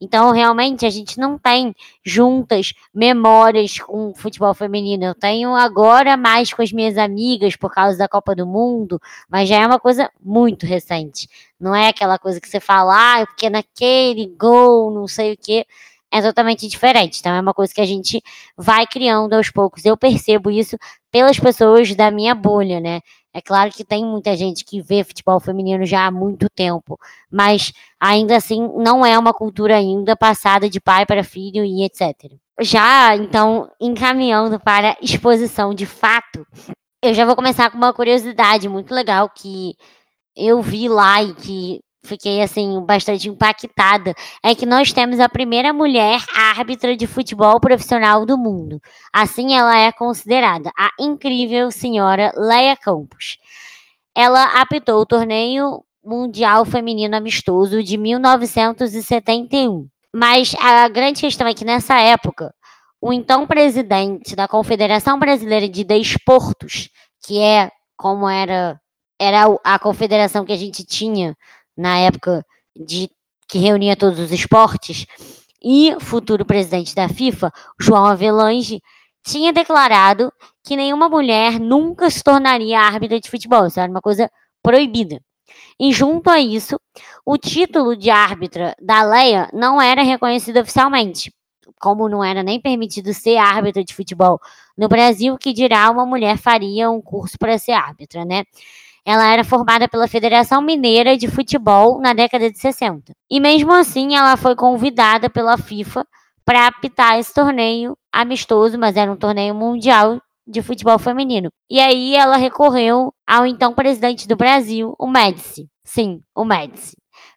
Então, 0.00 0.32
realmente, 0.32 0.86
a 0.86 0.90
gente 0.90 1.18
não 1.18 1.38
tem 1.38 1.74
juntas 2.02 2.72
memórias 2.92 3.78
com 3.78 4.14
futebol 4.14 4.54
feminino. 4.54 5.04
Eu 5.04 5.14
tenho 5.14 5.54
agora 5.54 6.16
mais 6.16 6.52
com 6.54 6.62
as 6.62 6.72
minhas 6.72 6.96
amigas 6.96 7.54
por 7.54 7.70
causa 7.70 7.98
da 7.98 8.08
Copa 8.08 8.34
do 8.34 8.46
Mundo, 8.46 8.98
mas 9.28 9.48
já 9.48 9.56
é 9.56 9.66
uma 9.66 9.78
coisa 9.78 10.10
muito 10.22 10.64
recente. 10.64 11.28
Não 11.60 11.74
é 11.74 11.88
aquela 11.88 12.18
coisa 12.18 12.40
que 12.40 12.48
você 12.48 12.60
fala, 12.60 13.20
ah, 13.20 13.26
porque 13.26 13.50
naquele 13.50 14.26
gol, 14.38 14.90
não 14.90 15.06
sei 15.06 15.34
o 15.34 15.36
quê. 15.36 15.66
É 16.10 16.20
totalmente 16.22 16.66
diferente. 16.66 17.20
Então, 17.20 17.32
é 17.32 17.40
uma 17.40 17.54
coisa 17.54 17.72
que 17.72 17.80
a 17.80 17.86
gente 17.86 18.22
vai 18.56 18.86
criando 18.86 19.34
aos 19.34 19.50
poucos. 19.50 19.84
Eu 19.84 19.96
percebo 19.96 20.50
isso 20.50 20.76
pelas 21.10 21.38
pessoas 21.38 21.94
da 21.94 22.10
minha 22.10 22.34
bolha, 22.34 22.80
né? 22.80 23.00
É 23.32 23.40
claro 23.40 23.70
que 23.70 23.84
tem 23.84 24.04
muita 24.04 24.36
gente 24.36 24.64
que 24.64 24.80
vê 24.80 25.04
futebol 25.04 25.38
feminino 25.38 25.84
já 25.86 26.06
há 26.06 26.10
muito 26.10 26.48
tempo, 26.50 26.98
mas 27.30 27.72
ainda 27.98 28.36
assim 28.36 28.68
não 28.76 29.06
é 29.06 29.16
uma 29.16 29.32
cultura 29.32 29.76
ainda 29.76 30.16
passada 30.16 30.68
de 30.68 30.80
pai 30.80 31.06
para 31.06 31.22
filho 31.22 31.64
e 31.64 31.84
etc. 31.84 32.32
Já, 32.60 33.16
então, 33.16 33.70
encaminhando 33.80 34.58
para 34.58 34.96
exposição 35.00 35.72
de 35.72 35.86
fato, 35.86 36.44
eu 37.02 37.14
já 37.14 37.24
vou 37.24 37.36
começar 37.36 37.70
com 37.70 37.78
uma 37.78 37.94
curiosidade 37.94 38.68
muito 38.68 38.92
legal 38.92 39.30
que 39.30 39.74
eu 40.36 40.60
vi 40.60 40.88
lá 40.88 41.22
e 41.22 41.34
que 41.34 41.80
fiquei 42.02 42.42
assim 42.42 42.80
bastante 42.84 43.28
impactada 43.28 44.14
é 44.42 44.54
que 44.54 44.66
nós 44.66 44.92
temos 44.92 45.20
a 45.20 45.28
primeira 45.28 45.72
mulher 45.72 46.24
árbitra 46.34 46.96
de 46.96 47.06
futebol 47.06 47.60
profissional 47.60 48.24
do 48.24 48.38
mundo. 48.38 48.80
Assim 49.12 49.54
ela 49.54 49.76
é 49.76 49.92
considerada 49.92 50.70
a 50.76 50.90
incrível 50.98 51.70
senhora 51.70 52.32
Leia 52.36 52.76
Campos. 52.76 53.38
Ela 54.14 54.60
apitou 54.60 55.00
o 55.00 55.06
torneio 55.06 55.84
mundial 56.04 56.64
feminino 56.64 57.16
amistoso 57.16 57.82
de 57.82 57.96
1971. 57.96 59.88
Mas 60.12 60.54
a 60.58 60.88
grande 60.88 61.20
questão 61.20 61.46
é 61.46 61.54
que 61.54 61.64
nessa 61.64 61.98
época, 62.00 62.52
o 63.00 63.12
então 63.12 63.46
presidente 63.46 64.34
da 64.34 64.48
Confederação 64.48 65.18
Brasileira 65.18 65.68
de 65.68 65.84
Desportos, 65.84 66.88
que 67.24 67.38
é 67.38 67.70
como 67.96 68.28
era 68.28 68.80
era 69.20 69.44
a 69.62 69.78
confederação 69.78 70.46
que 70.46 70.52
a 70.52 70.56
gente 70.56 70.82
tinha 70.82 71.36
na 71.76 71.98
época 71.98 72.44
de 72.76 73.10
que 73.48 73.58
reunia 73.58 73.96
todos 73.96 74.18
os 74.18 74.30
esportes, 74.30 75.06
e 75.62 75.94
futuro 76.00 76.44
presidente 76.44 76.94
da 76.94 77.08
FIFA, 77.08 77.52
João 77.78 78.06
Avelange, 78.06 78.80
tinha 79.22 79.52
declarado 79.52 80.32
que 80.64 80.76
nenhuma 80.76 81.08
mulher 81.08 81.60
nunca 81.60 82.08
se 82.08 82.22
tornaria 82.22 82.80
árbitra 82.80 83.20
de 83.20 83.28
futebol. 83.28 83.66
Isso 83.66 83.78
era 83.78 83.90
uma 83.90 84.00
coisa 84.00 84.30
proibida. 84.62 85.20
E 85.78 85.92
junto 85.92 86.30
a 86.30 86.40
isso, 86.40 86.78
o 87.24 87.36
título 87.36 87.96
de 87.96 88.08
árbitra 88.10 88.74
da 88.80 89.02
Leia 89.02 89.50
não 89.52 89.80
era 89.80 90.02
reconhecido 90.02 90.60
oficialmente, 90.60 91.32
como 91.80 92.08
não 92.08 92.22
era 92.22 92.42
nem 92.42 92.60
permitido 92.60 93.12
ser 93.12 93.36
árbitra 93.36 93.84
de 93.84 93.94
futebol 93.94 94.38
no 94.76 94.88
Brasil, 94.88 95.36
que 95.38 95.52
dirá 95.52 95.90
uma 95.90 96.06
mulher 96.06 96.38
faria 96.38 96.90
um 96.90 97.00
curso 97.00 97.38
para 97.38 97.58
ser 97.58 97.72
árbitra, 97.72 98.24
né? 98.24 98.44
Ela 99.04 99.32
era 99.32 99.44
formada 99.44 99.88
pela 99.88 100.08
Federação 100.08 100.60
Mineira 100.60 101.16
de 101.16 101.28
Futebol 101.28 102.00
na 102.00 102.12
década 102.12 102.50
de 102.50 102.58
60. 102.58 103.12
E 103.30 103.40
mesmo 103.40 103.72
assim, 103.72 104.14
ela 104.14 104.36
foi 104.36 104.54
convidada 104.54 105.30
pela 105.30 105.56
FIFA 105.56 106.06
para 106.44 106.66
apitar 106.66 107.18
esse 107.18 107.32
torneio 107.32 107.96
amistoso, 108.12 108.78
mas 108.78 108.96
era 108.96 109.10
um 109.10 109.16
torneio 109.16 109.54
mundial 109.54 110.20
de 110.46 110.62
futebol 110.62 110.98
feminino. 110.98 111.50
E 111.70 111.78
aí 111.78 112.16
ela 112.16 112.36
recorreu 112.36 113.12
ao 113.26 113.46
então 113.46 113.72
presidente 113.72 114.26
do 114.26 114.36
Brasil, 114.36 114.94
o 114.98 115.06
Médici. 115.06 115.68
Sim, 115.84 116.20
o 116.34 116.44
Médici. 116.44 116.96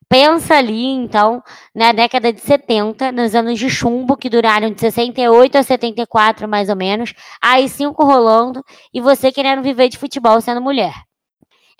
Pensa 0.10 0.55
ali, 0.55 0.86
então, 0.86 1.41
na 1.74 1.91
década 1.91 2.32
de 2.32 2.39
70, 2.39 3.12
nos 3.12 3.34
anos 3.34 3.58
de 3.58 3.70
chumbo, 3.70 4.15
que 4.15 4.29
duraram 4.29 4.72
de 4.72 4.79
68 4.79 5.58
a 5.58 5.63
74, 5.63 6.48
mais 6.48 6.70
ou 6.70 6.75
menos, 6.75 7.13
aí 7.41 7.67
cinco 7.67 8.03
rolando, 8.03 8.63
e 8.93 9.01
você 9.01 9.32
querendo 9.32 9.63
viver 9.63 9.89
de 9.89 9.98
futebol 9.98 10.39
sendo 10.39 10.62
mulher. 10.62 10.93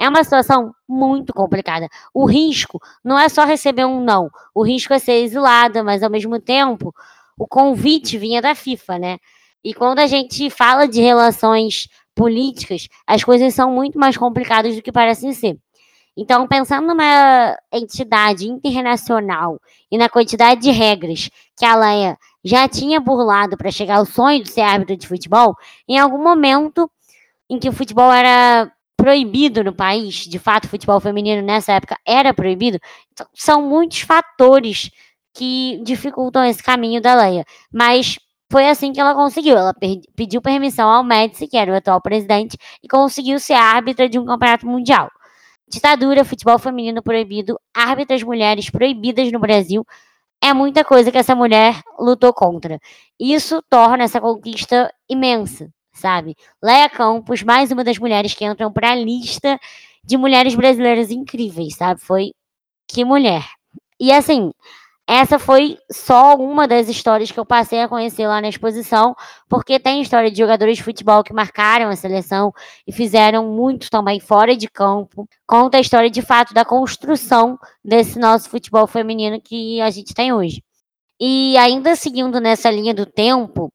É 0.04 0.10
uma 0.10 0.22
situação 0.22 0.76
muito 0.86 1.34
complicada. 1.34 1.88
O 2.14 2.26
risco 2.26 2.78
não 3.02 3.18
é 3.18 3.30
só 3.30 3.46
receber 3.46 3.86
um 3.86 4.04
não, 4.04 4.30
o 4.54 4.62
risco 4.62 4.94
é 4.94 5.00
ser 5.00 5.24
exilada, 5.24 5.82
mas 5.82 6.04
ao 6.04 6.10
mesmo 6.10 6.42
tempo 6.42 6.94
o 7.38 7.48
convite 7.48 8.18
vinha 8.18 8.42
da 8.42 8.54
FIFA, 8.54 9.00
né? 9.00 9.18
E 9.64 9.74
quando 9.74 10.00
a 10.00 10.08
gente 10.08 10.50
fala 10.50 10.90
de 10.90 11.00
relações 11.00 11.88
políticas, 12.14 12.90
as 13.08 13.24
coisas 13.24 13.54
são 13.54 13.72
muito 13.72 13.98
mais 13.98 14.18
complicadas 14.18 14.76
do 14.76 14.82
que 14.82 14.92
parecem 14.92 15.32
ser. 15.32 15.58
Então, 16.18 16.46
pensando 16.50 16.86
numa 16.86 17.58
entidade 17.72 18.46
internacional 18.46 19.58
e 19.90 19.98
na 19.98 20.10
quantidade 20.10 20.60
de 20.60 20.72
regras 20.72 21.30
que 21.58 21.64
a 21.64 21.78
Leia 21.78 22.18
já 22.44 22.68
tinha 22.68 23.00
burlado 23.00 23.56
para 23.56 23.72
chegar 23.72 24.00
ao 24.00 24.06
sonho 24.06 24.44
de 24.44 24.52
ser 24.52 24.62
árbitra 24.64 24.98
de 24.98 25.08
futebol, 25.08 25.56
em 25.88 25.98
algum 25.98 26.22
momento 26.22 26.92
em 27.50 27.58
que 27.58 27.70
o 27.70 27.74
futebol 27.74 28.12
era 28.12 28.70
proibido 29.04 29.66
no 29.66 29.74
país, 29.74 30.16
de 30.16 30.40
fato, 30.40 30.70
futebol 30.70 30.98
feminino 30.98 31.42
nessa 31.42 31.74
época 31.74 31.98
era 32.08 32.34
proibido, 32.34 32.80
então, 33.12 33.28
são 33.34 33.62
muitos 33.62 34.00
fatores 34.00 34.90
que 35.34 35.82
dificultam 35.84 36.46
esse 36.46 36.64
caminho 36.64 37.02
da 37.02 37.14
Leia. 37.14 37.44
Mas 37.70 38.18
foi 38.50 38.70
assim 38.70 38.94
que 38.94 39.02
ela 39.02 39.14
conseguiu. 39.14 39.58
Ela 39.58 39.74
pediu 40.16 40.42
permissão 40.42 40.90
ao 40.90 41.04
Médici, 41.04 41.48
que 41.50 41.58
era 41.58 41.70
o 41.74 41.76
atual 41.76 42.02
presidente, 42.02 42.58
e 42.82 42.88
conseguiu 42.88 43.40
ser 43.42 43.56
árbitra 43.56 44.08
de 44.08 44.18
um 44.18 44.26
campeonato 44.26 44.66
mundial. 44.66 45.10
Ditadura, 45.68 46.24
futebol 46.24 46.58
feminino 46.58 47.04
proibido, 47.04 47.60
árbitras 47.74 48.24
mulheres 48.24 48.70
proibidas 48.70 49.30
no 49.34 49.40
Brasil. 49.40 49.86
é 50.42 50.54
muita 50.54 50.86
coisa 50.86 51.12
que 51.12 51.18
essa 51.18 51.36
mulher 51.36 51.82
lutou 52.00 52.34
contra. 52.34 52.80
Isso 53.20 53.62
torna 53.70 54.04
essa 54.06 54.22
conquista 54.22 54.94
imensa, 55.10 55.70
sabe? 55.94 56.36
Leia 56.62 56.90
Campos, 56.90 57.44
mais 57.44 57.72
uma 57.72 57.84
das 57.84 57.98
mulheres 57.98 58.34
que 58.34 58.46
entram 58.46 58.72
para 58.72 58.92
a 58.92 58.96
lista 58.96 59.60
de 60.04 60.18
mulheres 60.18 60.56
brasileiras 60.56 61.12
incríveis, 61.12 61.76
sabe? 61.76 62.02
Foi 62.02 62.34
que 62.88 63.06
mulher. 63.06 63.46
E 64.00 64.12
assim, 64.12 64.52
essa 65.08 65.38
foi 65.38 65.78
só 65.92 66.36
uma 66.36 66.68
das 66.68 66.88
histórias 66.88 67.30
que 67.30 67.40
eu 67.40 67.46
passei 67.46 67.82
a 67.82 67.90
conhecer 67.90 68.26
lá 68.26 68.40
na 68.40 68.48
exposição, 68.48 69.16
porque 69.50 69.78
tem 69.78 70.02
história 70.02 70.32
de 70.32 70.38
jogadores 70.38 70.78
de 70.78 70.84
futebol 70.84 71.24
que 71.24 71.34
marcaram 71.34 71.90
a 71.90 71.96
seleção 71.96 72.54
e 72.88 72.92
fizeram 72.92 73.46
muito 73.48 73.90
também 73.90 74.20
fora 74.20 74.56
de 74.56 74.68
campo. 74.70 75.28
Conta 75.46 75.78
a 75.78 75.82
história 75.82 76.10
de 76.10 76.22
fato 76.22 76.54
da 76.54 76.64
construção 76.64 77.60
desse 77.84 78.18
nosso 78.18 78.50
futebol 78.50 78.88
feminino 78.88 79.42
que 79.42 79.82
a 79.82 79.90
gente 79.90 80.14
tem 80.14 80.34
hoje. 80.34 80.64
E 81.20 81.58
ainda 81.58 81.96
seguindo 81.96 82.40
nessa 82.40 82.72
linha 82.72 82.94
do 82.94 83.06
tempo, 83.06 83.72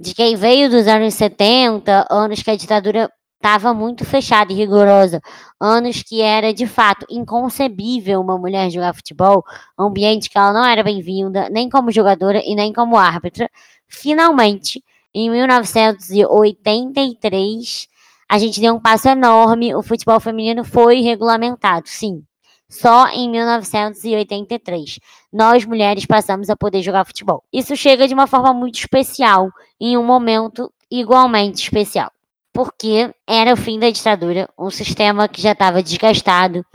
de 0.00 0.14
quem 0.14 0.36
veio 0.36 0.70
dos 0.70 0.86
anos 0.86 1.14
70, 1.14 2.06
anos 2.10 2.42
que 2.42 2.50
a 2.50 2.56
ditadura 2.56 3.10
estava 3.36 3.72
muito 3.72 4.04
fechada 4.04 4.52
e 4.52 4.56
rigorosa. 4.56 5.20
Anos 5.60 6.02
que 6.02 6.20
era 6.20 6.52
de 6.52 6.66
fato 6.66 7.06
inconcebível 7.10 8.20
uma 8.20 8.36
mulher 8.38 8.70
jogar 8.70 8.94
futebol, 8.94 9.44
ambiente 9.78 10.28
que 10.30 10.38
ela 10.38 10.52
não 10.52 10.64
era 10.64 10.82
bem-vinda, 10.82 11.48
nem 11.50 11.68
como 11.68 11.92
jogadora 11.92 12.40
e 12.44 12.54
nem 12.54 12.72
como 12.72 12.96
árbitra. 12.96 13.48
Finalmente, 13.88 14.82
em 15.14 15.30
1983, 15.30 17.88
a 18.30 18.38
gente 18.38 18.60
deu 18.60 18.74
um 18.74 18.80
passo 18.80 19.08
enorme, 19.08 19.74
o 19.74 19.82
futebol 19.82 20.20
feminino 20.20 20.64
foi 20.64 21.00
regulamentado, 21.00 21.88
sim. 21.88 22.22
Só 22.70 23.08
em 23.08 23.30
1983, 23.30 24.98
nós 25.32 25.64
mulheres 25.64 26.04
passamos 26.04 26.50
a 26.50 26.56
poder 26.56 26.82
jogar 26.82 27.04
futebol. 27.04 27.42
Isso 27.52 27.74
chega 27.76 28.06
de 28.06 28.14
uma 28.14 28.26
forma 28.26 28.52
muito 28.52 28.78
especial, 28.78 29.50
em 29.80 29.96
um 29.96 30.04
momento 30.04 30.72
igualmente 30.90 31.62
especial 31.62 32.10
porque 32.58 33.14
era 33.24 33.52
o 33.52 33.56
fim 33.56 33.78
da 33.78 33.88
ditadura, 33.88 34.48
um 34.58 34.68
sistema 34.68 35.28
que 35.28 35.40
já 35.40 35.52
estava 35.52 35.80
desgastado. 35.80 36.66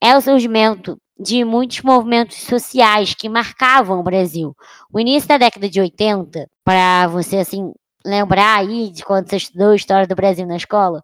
É 0.00 0.16
o 0.16 0.20
surgimento 0.22 0.98
de 1.20 1.44
muitos 1.44 1.82
movimentos 1.82 2.38
sociais 2.38 3.12
que 3.12 3.28
marcavam 3.28 4.00
o 4.00 4.02
Brasil. 4.02 4.56
O 4.90 4.98
início 4.98 5.28
da 5.28 5.36
década 5.36 5.68
de 5.68 5.78
80, 5.78 6.48
para 6.64 7.06
você 7.08 7.36
assim 7.36 7.70
lembrar 8.02 8.60
aí 8.60 8.90
de 8.90 9.04
quando 9.04 9.28
você 9.28 9.36
estudou 9.36 9.72
a 9.72 9.76
história 9.76 10.06
do 10.06 10.14
Brasil 10.14 10.46
na 10.46 10.56
escola, 10.56 11.02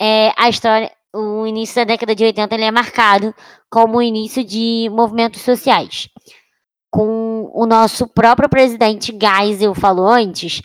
é 0.00 0.32
a 0.36 0.48
história, 0.48 0.92
o 1.14 1.46
início 1.46 1.76
da 1.76 1.84
década 1.84 2.14
de 2.14 2.24
80 2.24 2.54
ele 2.54 2.64
é 2.64 2.70
marcado 2.70 3.34
como 3.70 3.98
o 3.98 4.02
início 4.02 4.44
de 4.44 4.90
movimentos 4.92 5.42
sociais. 5.42 6.08
Com 6.90 7.50
o 7.54 7.66
nosso 7.66 8.06
próprio 8.06 8.48
presidente 8.48 9.16
Geisel 9.16 9.74
falou 9.74 10.08
antes, 10.08 10.60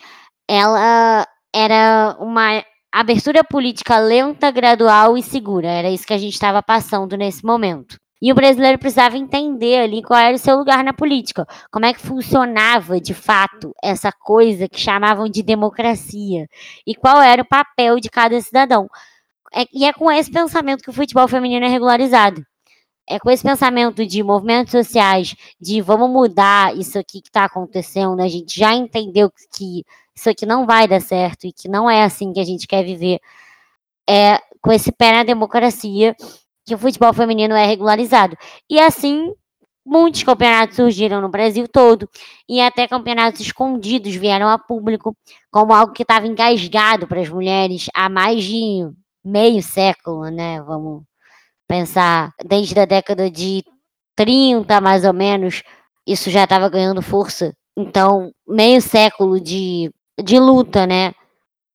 ela 0.47 1.27
era 1.53 2.17
uma 2.19 2.63
abertura 2.91 3.43
política 3.43 3.99
lenta, 3.99 4.51
gradual 4.51 5.17
e 5.17 5.23
segura. 5.23 5.67
Era 5.67 5.89
isso 5.89 6.05
que 6.05 6.13
a 6.13 6.17
gente 6.17 6.33
estava 6.33 6.61
passando 6.61 7.15
nesse 7.15 7.45
momento. 7.45 7.97
E 8.21 8.31
o 8.31 8.35
brasileiro 8.35 8.77
precisava 8.77 9.17
entender 9.17 9.79
ali 9.79 10.03
qual 10.03 10.19
era 10.19 10.35
o 10.35 10.39
seu 10.39 10.57
lugar 10.57 10.83
na 10.83 10.91
política, 10.91 11.47
como 11.71 11.85
é 11.85 11.93
que 11.93 12.01
funcionava 12.01 12.99
de 12.99 13.13
fato 13.13 13.73
essa 13.81 14.11
coisa 14.11 14.67
que 14.67 14.79
chamavam 14.79 15.29
de 15.29 15.41
democracia 15.41 16.45
e 16.85 16.93
qual 16.95 17.21
era 17.21 17.41
o 17.41 17.47
papel 17.47 17.97
de 17.97 18.09
cada 18.09 18.39
cidadão. 18.41 18.87
É, 19.53 19.65
e 19.73 19.85
é 19.85 19.93
com 19.93 20.11
esse 20.11 20.31
pensamento 20.31 20.83
que 20.83 20.89
o 20.89 20.93
futebol 20.93 21.27
feminino 21.27 21.65
é 21.65 21.69
regularizado. 21.69 22.45
É 23.07 23.17
com 23.19 23.31
esse 23.31 23.43
pensamento 23.43 24.05
de 24.05 24.21
movimentos 24.21 24.71
sociais, 24.71 25.35
de 25.59 25.81
vamos 25.81 26.09
mudar 26.09 26.77
isso 26.77 26.99
aqui 26.99 27.21
que 27.21 27.29
está 27.29 27.45
acontecendo, 27.45 28.21
a 28.21 28.27
gente 28.27 28.59
já 28.59 28.73
entendeu 28.73 29.31
que 29.55 29.83
isso 30.15 30.29
aqui 30.29 30.45
não 30.45 30.65
vai 30.65 30.87
dar 30.87 31.01
certo 31.01 31.47
e 31.47 31.51
que 31.51 31.67
não 31.67 31.89
é 31.89 32.03
assim 32.03 32.31
que 32.31 32.39
a 32.39 32.43
gente 32.43 32.67
quer 32.67 32.83
viver, 32.83 33.19
é 34.07 34.39
com 34.61 34.71
esse 34.71 34.91
pé 34.91 35.11
na 35.11 35.23
democracia 35.23 36.15
que 36.65 36.75
o 36.75 36.77
futebol 36.77 37.13
feminino 37.13 37.55
é 37.55 37.65
regularizado. 37.65 38.37
E 38.69 38.79
assim, 38.79 39.33
muitos 39.85 40.21
campeonatos 40.23 40.75
surgiram 40.75 41.19
no 41.19 41.29
Brasil 41.29 41.67
todo 41.67 42.07
e 42.47 42.61
até 42.61 42.87
campeonatos 42.87 43.41
escondidos 43.41 44.13
vieram 44.15 44.47
a 44.47 44.59
público 44.59 45.17
como 45.51 45.73
algo 45.73 45.93
que 45.93 46.03
estava 46.03 46.27
engasgado 46.27 47.07
para 47.07 47.21
as 47.21 47.29
mulheres 47.29 47.87
há 47.93 48.07
mais 48.07 48.43
de 48.43 48.87
meio 49.23 49.61
século, 49.63 50.29
né? 50.29 50.61
Vamos 50.61 51.03
pensar 51.67 52.33
desde 52.45 52.79
a 52.79 52.85
década 52.85 53.29
de 53.29 53.63
30, 54.15 54.81
mais 54.81 55.05
ou 55.05 55.13
menos, 55.13 55.63
isso 56.07 56.29
já 56.29 56.43
estava 56.43 56.69
ganhando 56.69 57.01
força. 57.01 57.53
Então, 57.77 58.31
meio 58.47 58.81
século 58.81 59.39
de 59.39 59.91
de 60.23 60.39
luta, 60.39 60.85
né? 60.85 61.13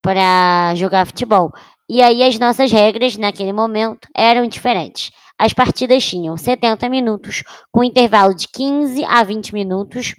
Para 0.03 0.75
jogar 0.75 1.07
futebol. 1.07 1.53
E 1.89 2.03
aí 2.03 2.23
as 2.23 2.39
nossas 2.39 2.71
regras 2.71 3.17
naquele 3.17 3.53
momento 3.53 4.09
eram 4.15 4.47
diferentes. 4.47 5.11
As 5.39 5.53
partidas 5.53 6.05
tinham 6.05 6.37
70 6.37 6.89
minutos, 6.89 7.43
com 7.73 7.83
intervalo 7.83 8.35
de 8.35 8.47
15 8.49 9.05
a 9.05 9.23
20 9.25 9.53
minutos. 9.53 10.15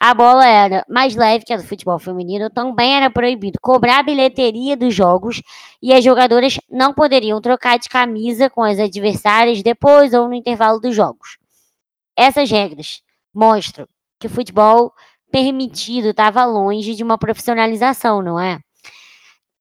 A 0.00 0.14
bola 0.14 0.46
era 0.46 0.84
mais 0.88 1.16
leve 1.16 1.44
que 1.44 1.52
a 1.52 1.56
do 1.56 1.64
futebol 1.64 1.98
feminino, 1.98 2.48
também 2.48 2.94
era 2.94 3.10
proibido 3.10 3.58
cobrar 3.60 3.98
a 3.98 4.02
bilheteria 4.02 4.76
dos 4.76 4.94
jogos 4.94 5.42
e 5.82 5.92
as 5.92 6.04
jogadoras 6.04 6.58
não 6.70 6.94
poderiam 6.94 7.40
trocar 7.40 7.78
de 7.78 7.88
camisa 7.88 8.48
com 8.48 8.62
as 8.62 8.78
adversárias 8.78 9.60
depois 9.60 10.14
ou 10.14 10.28
no 10.28 10.34
intervalo 10.34 10.78
dos 10.78 10.94
jogos. 10.94 11.36
Essas 12.16 12.48
regras 12.48 13.02
mostram 13.34 13.88
que 14.20 14.28
o 14.28 14.30
futebol 14.30 14.92
permitido 15.32 16.10
estava 16.10 16.44
longe 16.44 16.94
de 16.94 17.02
uma 17.02 17.18
profissionalização, 17.18 18.22
não 18.22 18.38
é? 18.38 18.60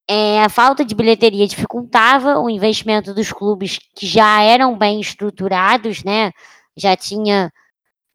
é? 0.07 0.43
A 0.43 0.49
falta 0.49 0.85
de 0.85 0.93
bilheteria 0.95 1.47
dificultava 1.47 2.39
o 2.39 2.49
investimento 2.49 3.13
dos 3.13 3.31
clubes 3.31 3.79
que 3.95 4.05
já 4.05 4.41
eram 4.41 4.77
bem 4.77 5.01
estruturados, 5.01 6.03
né? 6.03 6.31
Já 6.75 6.95
tinha 6.95 7.51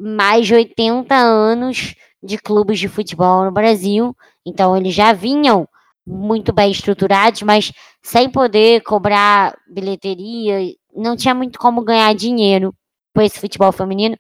mais 0.03 0.47
de 0.47 0.55
80 0.55 1.15
anos 1.15 1.95
de 2.23 2.39
clubes 2.39 2.79
de 2.79 2.89
futebol 2.89 3.45
no 3.45 3.53
Brasil, 3.53 4.17
então 4.45 4.77
eles 4.77 4.95
já 4.95 5.13
vinham 5.13 5.69
muito 6.07 6.53
bem 6.53 6.71
estruturados, 6.71 7.43
mas 7.43 7.73
sem 8.03 8.29
poder 8.29 8.83
cobrar 8.83 9.57
bilheteria, 9.69 10.75
não 10.95 11.17
tinha 11.17 11.35
muito 11.35 11.59
como 11.59 11.85
ganhar 11.85 12.13
dinheiro 12.15 12.75
com 13.15 13.23
esse 13.23 13.39
futebol 13.39 13.71
feminino, 13.73 14.17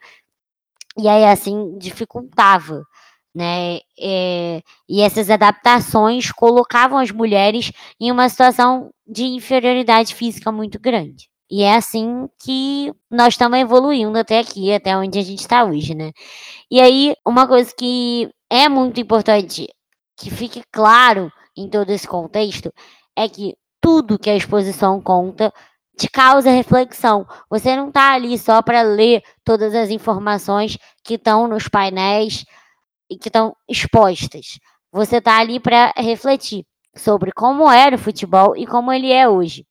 e 0.98 1.08
aí 1.08 1.24
assim 1.24 1.76
dificultava 1.78 2.84
né? 3.34 3.80
É, 3.98 4.62
e 4.88 5.00
essas 5.00 5.30
adaptações 5.30 6.30
colocavam 6.30 6.98
as 6.98 7.10
mulheres 7.10 7.72
em 7.98 8.10
uma 8.10 8.28
situação 8.28 8.92
de 9.06 9.24
inferioridade 9.24 10.14
física 10.14 10.52
muito 10.52 10.78
grande. 10.78 11.30
E 11.52 11.64
é 11.64 11.74
assim 11.76 12.30
que 12.42 12.90
nós 13.10 13.34
estamos 13.34 13.58
evoluindo 13.58 14.18
até 14.18 14.38
aqui, 14.38 14.72
até 14.72 14.96
onde 14.96 15.18
a 15.18 15.22
gente 15.22 15.40
está 15.40 15.64
hoje, 15.64 15.94
né? 15.94 16.10
E 16.70 16.80
aí, 16.80 17.14
uma 17.26 17.46
coisa 17.46 17.70
que 17.76 18.30
é 18.50 18.70
muito 18.70 18.98
importante 18.98 19.68
que 20.16 20.30
fique 20.30 20.62
claro 20.72 21.30
em 21.54 21.68
todo 21.68 21.90
esse 21.90 22.08
contexto 22.08 22.72
é 23.14 23.28
que 23.28 23.54
tudo 23.82 24.18
que 24.18 24.30
a 24.30 24.34
exposição 24.34 24.98
conta 24.98 25.52
te 25.98 26.08
causa 26.08 26.50
reflexão. 26.50 27.26
Você 27.50 27.76
não 27.76 27.88
está 27.88 28.14
ali 28.14 28.38
só 28.38 28.62
para 28.62 28.80
ler 28.80 29.22
todas 29.44 29.74
as 29.74 29.90
informações 29.90 30.78
que 31.04 31.16
estão 31.16 31.46
nos 31.46 31.68
painéis 31.68 32.46
e 33.10 33.18
que 33.18 33.28
estão 33.28 33.54
expostas. 33.68 34.58
Você 34.90 35.18
está 35.18 35.38
ali 35.38 35.60
para 35.60 35.92
refletir 35.98 36.64
sobre 36.96 37.30
como 37.30 37.70
era 37.70 37.96
o 37.96 37.98
futebol 37.98 38.56
e 38.56 38.66
como 38.66 38.90
ele 38.90 39.12
é 39.12 39.28
hoje. 39.28 39.66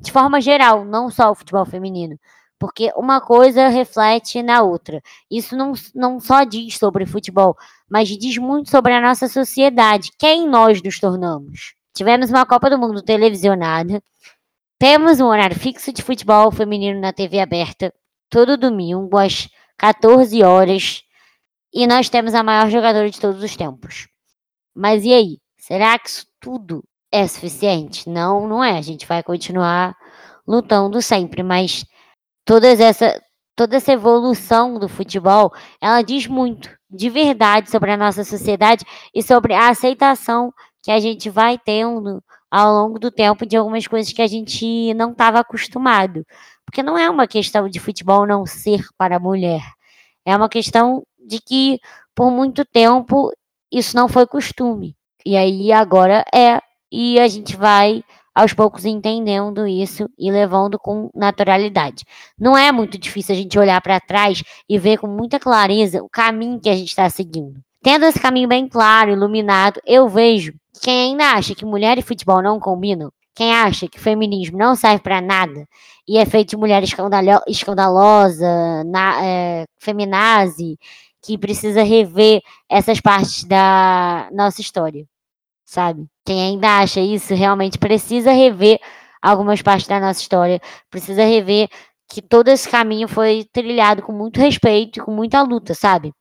De 0.00 0.12
forma 0.12 0.40
geral, 0.40 0.84
não 0.84 1.10
só 1.10 1.30
o 1.30 1.34
futebol 1.34 1.66
feminino. 1.66 2.18
Porque 2.58 2.92
uma 2.96 3.20
coisa 3.20 3.68
reflete 3.68 4.42
na 4.42 4.62
outra. 4.62 5.00
Isso 5.30 5.56
não, 5.56 5.72
não 5.94 6.18
só 6.18 6.44
diz 6.44 6.76
sobre 6.76 7.06
futebol, 7.06 7.56
mas 7.88 8.08
diz 8.08 8.36
muito 8.36 8.70
sobre 8.70 8.92
a 8.92 9.00
nossa 9.00 9.28
sociedade, 9.28 10.10
quem 10.18 10.48
nós 10.48 10.82
nos 10.82 10.98
tornamos. 10.98 11.74
Tivemos 11.94 12.30
uma 12.30 12.44
Copa 12.44 12.68
do 12.68 12.78
Mundo 12.78 13.02
televisionada, 13.02 14.02
temos 14.78 15.18
um 15.20 15.26
horário 15.26 15.58
fixo 15.58 15.92
de 15.92 16.02
futebol 16.02 16.50
feminino 16.52 17.00
na 17.00 17.12
TV 17.12 17.40
aberta, 17.40 17.92
todo 18.30 18.56
domingo, 18.56 19.16
às 19.18 19.48
14 19.76 20.42
horas, 20.42 21.02
e 21.72 21.86
nós 21.86 22.08
temos 22.08 22.34
a 22.34 22.42
maior 22.42 22.70
jogadora 22.70 23.10
de 23.10 23.20
todos 23.20 23.42
os 23.42 23.56
tempos. 23.56 24.08
Mas 24.74 25.04
e 25.04 25.12
aí? 25.12 25.38
Será 25.58 25.98
que 25.98 26.08
isso 26.08 26.26
tudo 26.40 26.84
é 27.12 27.26
suficiente? 27.26 28.08
Não, 28.08 28.46
não 28.46 28.62
é. 28.62 28.78
A 28.78 28.82
gente 28.82 29.06
vai 29.06 29.22
continuar 29.22 29.96
lutando 30.46 31.00
sempre, 31.02 31.42
mas 31.42 31.84
todas 32.44 32.80
essa, 32.80 33.20
toda 33.56 33.76
essa 33.76 33.92
evolução 33.92 34.78
do 34.78 34.88
futebol, 34.88 35.52
ela 35.80 36.02
diz 36.02 36.26
muito, 36.26 36.70
de 36.90 37.10
verdade, 37.10 37.70
sobre 37.70 37.90
a 37.92 37.96
nossa 37.96 38.24
sociedade 38.24 38.84
e 39.14 39.22
sobre 39.22 39.54
a 39.54 39.68
aceitação 39.68 40.52
que 40.82 40.90
a 40.90 41.00
gente 41.00 41.28
vai 41.28 41.58
tendo 41.58 42.22
ao 42.50 42.72
longo 42.72 42.98
do 42.98 43.10
tempo 43.10 43.44
de 43.44 43.56
algumas 43.56 43.86
coisas 43.86 44.12
que 44.12 44.22
a 44.22 44.26
gente 44.26 44.94
não 44.94 45.12
estava 45.12 45.40
acostumado. 45.40 46.24
Porque 46.64 46.82
não 46.82 46.98
é 46.98 47.08
uma 47.10 47.26
questão 47.26 47.68
de 47.68 47.80
futebol 47.80 48.26
não 48.26 48.44
ser 48.46 48.84
para 48.96 49.16
a 49.16 49.20
mulher 49.20 49.62
É 50.24 50.36
uma 50.36 50.48
questão 50.48 51.02
de 51.18 51.40
que 51.40 51.78
por 52.14 52.30
muito 52.30 52.64
tempo 52.64 53.32
isso 53.72 53.96
não 53.96 54.08
foi 54.08 54.26
costume. 54.26 54.96
E 55.24 55.36
aí 55.36 55.72
agora 55.72 56.24
é. 56.34 56.60
E 56.90 57.18
a 57.20 57.28
gente 57.28 57.56
vai 57.56 58.02
aos 58.34 58.52
poucos 58.52 58.84
entendendo 58.84 59.66
isso 59.66 60.08
e 60.16 60.30
levando 60.30 60.78
com 60.78 61.10
naturalidade. 61.12 62.04
Não 62.38 62.56
é 62.56 62.70
muito 62.70 62.96
difícil 62.96 63.34
a 63.34 63.38
gente 63.38 63.58
olhar 63.58 63.80
para 63.80 63.98
trás 63.98 64.44
e 64.68 64.78
ver 64.78 64.98
com 64.98 65.08
muita 65.08 65.40
clareza 65.40 66.02
o 66.02 66.08
caminho 66.08 66.60
que 66.60 66.68
a 66.70 66.76
gente 66.76 66.88
está 66.88 67.10
seguindo. 67.10 67.60
Tendo 67.82 68.04
esse 68.04 68.20
caminho 68.20 68.48
bem 68.48 68.68
claro, 68.68 69.10
iluminado, 69.10 69.80
eu 69.84 70.08
vejo 70.08 70.52
que 70.72 70.82
quem 70.82 71.10
ainda 71.10 71.32
acha 71.32 71.54
que 71.54 71.64
mulher 71.64 71.98
e 71.98 72.02
futebol 72.02 72.40
não 72.40 72.60
combinam, 72.60 73.10
quem 73.34 73.52
acha 73.52 73.88
que 73.88 73.98
feminismo 73.98 74.56
não 74.56 74.76
serve 74.76 75.02
para 75.02 75.20
nada 75.20 75.66
e 76.06 76.16
é 76.16 76.24
feito 76.24 76.50
de 76.50 76.56
mulher 76.56 76.82
escandalo 76.84 77.42
escandalosa, 77.48 78.84
na, 78.84 79.24
é, 79.24 79.64
feminazi, 79.78 80.78
que 81.22 81.36
precisa 81.36 81.82
rever 81.82 82.40
essas 82.68 83.00
partes 83.00 83.42
da 83.44 84.28
nossa 84.32 84.60
história 84.60 85.04
sabe? 85.68 86.06
Quem 86.28 86.42
ainda 86.42 86.80
acha 86.80 87.00
isso 87.00 87.34
realmente 87.34 87.78
precisa 87.78 88.32
rever 88.32 88.78
algumas 89.22 89.62
partes 89.62 89.86
da 89.88 89.98
nossa 89.98 90.20
história, 90.20 90.60
precisa 90.90 91.24
rever 91.24 91.70
que 92.06 92.20
todo 92.20 92.48
esse 92.48 92.68
caminho 92.68 93.08
foi 93.08 93.48
trilhado 93.50 94.02
com 94.02 94.12
muito 94.12 94.38
respeito 94.38 94.98
e 94.98 95.02
com 95.02 95.10
muita 95.10 95.40
luta, 95.40 95.72
sabe? 95.72 96.12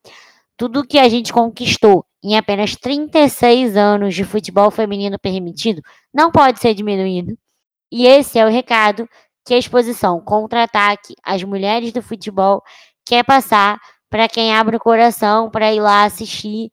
Tudo 0.56 0.88
que 0.88 0.98
a 0.98 1.10
gente 1.10 1.34
conquistou 1.34 2.06
em 2.24 2.38
apenas 2.38 2.74
36 2.78 3.76
anos 3.76 4.16
de 4.16 4.24
futebol 4.24 4.72
feminino 4.72 5.20
permitido 5.20 5.82
não 6.14 6.32
pode 6.32 6.62
ser 6.62 6.74
diminuído. 6.74 7.38
E 7.92 8.08
esse 8.08 8.40
é 8.40 8.46
o 8.46 8.50
recado 8.50 9.10
que 9.46 9.54
a 9.54 9.58
exposição 9.58 10.22
Contra-ataque 10.22 11.16
às 11.22 11.44
mulheres 11.44 11.92
do 11.92 12.02
futebol 12.02 12.64
quer 13.06 13.26
passar 13.26 13.78
para 14.10 14.30
quem 14.30 14.56
abre 14.56 14.78
o 14.78 14.80
coração 14.80 15.52
para 15.52 15.74
ir 15.74 15.82
lá 15.82 16.06
assistir 16.06 16.72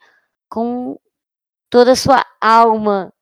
com 0.49 0.97
toda 1.69 1.91
a 1.91 1.97
sua 1.97 2.25
alma 2.41 3.13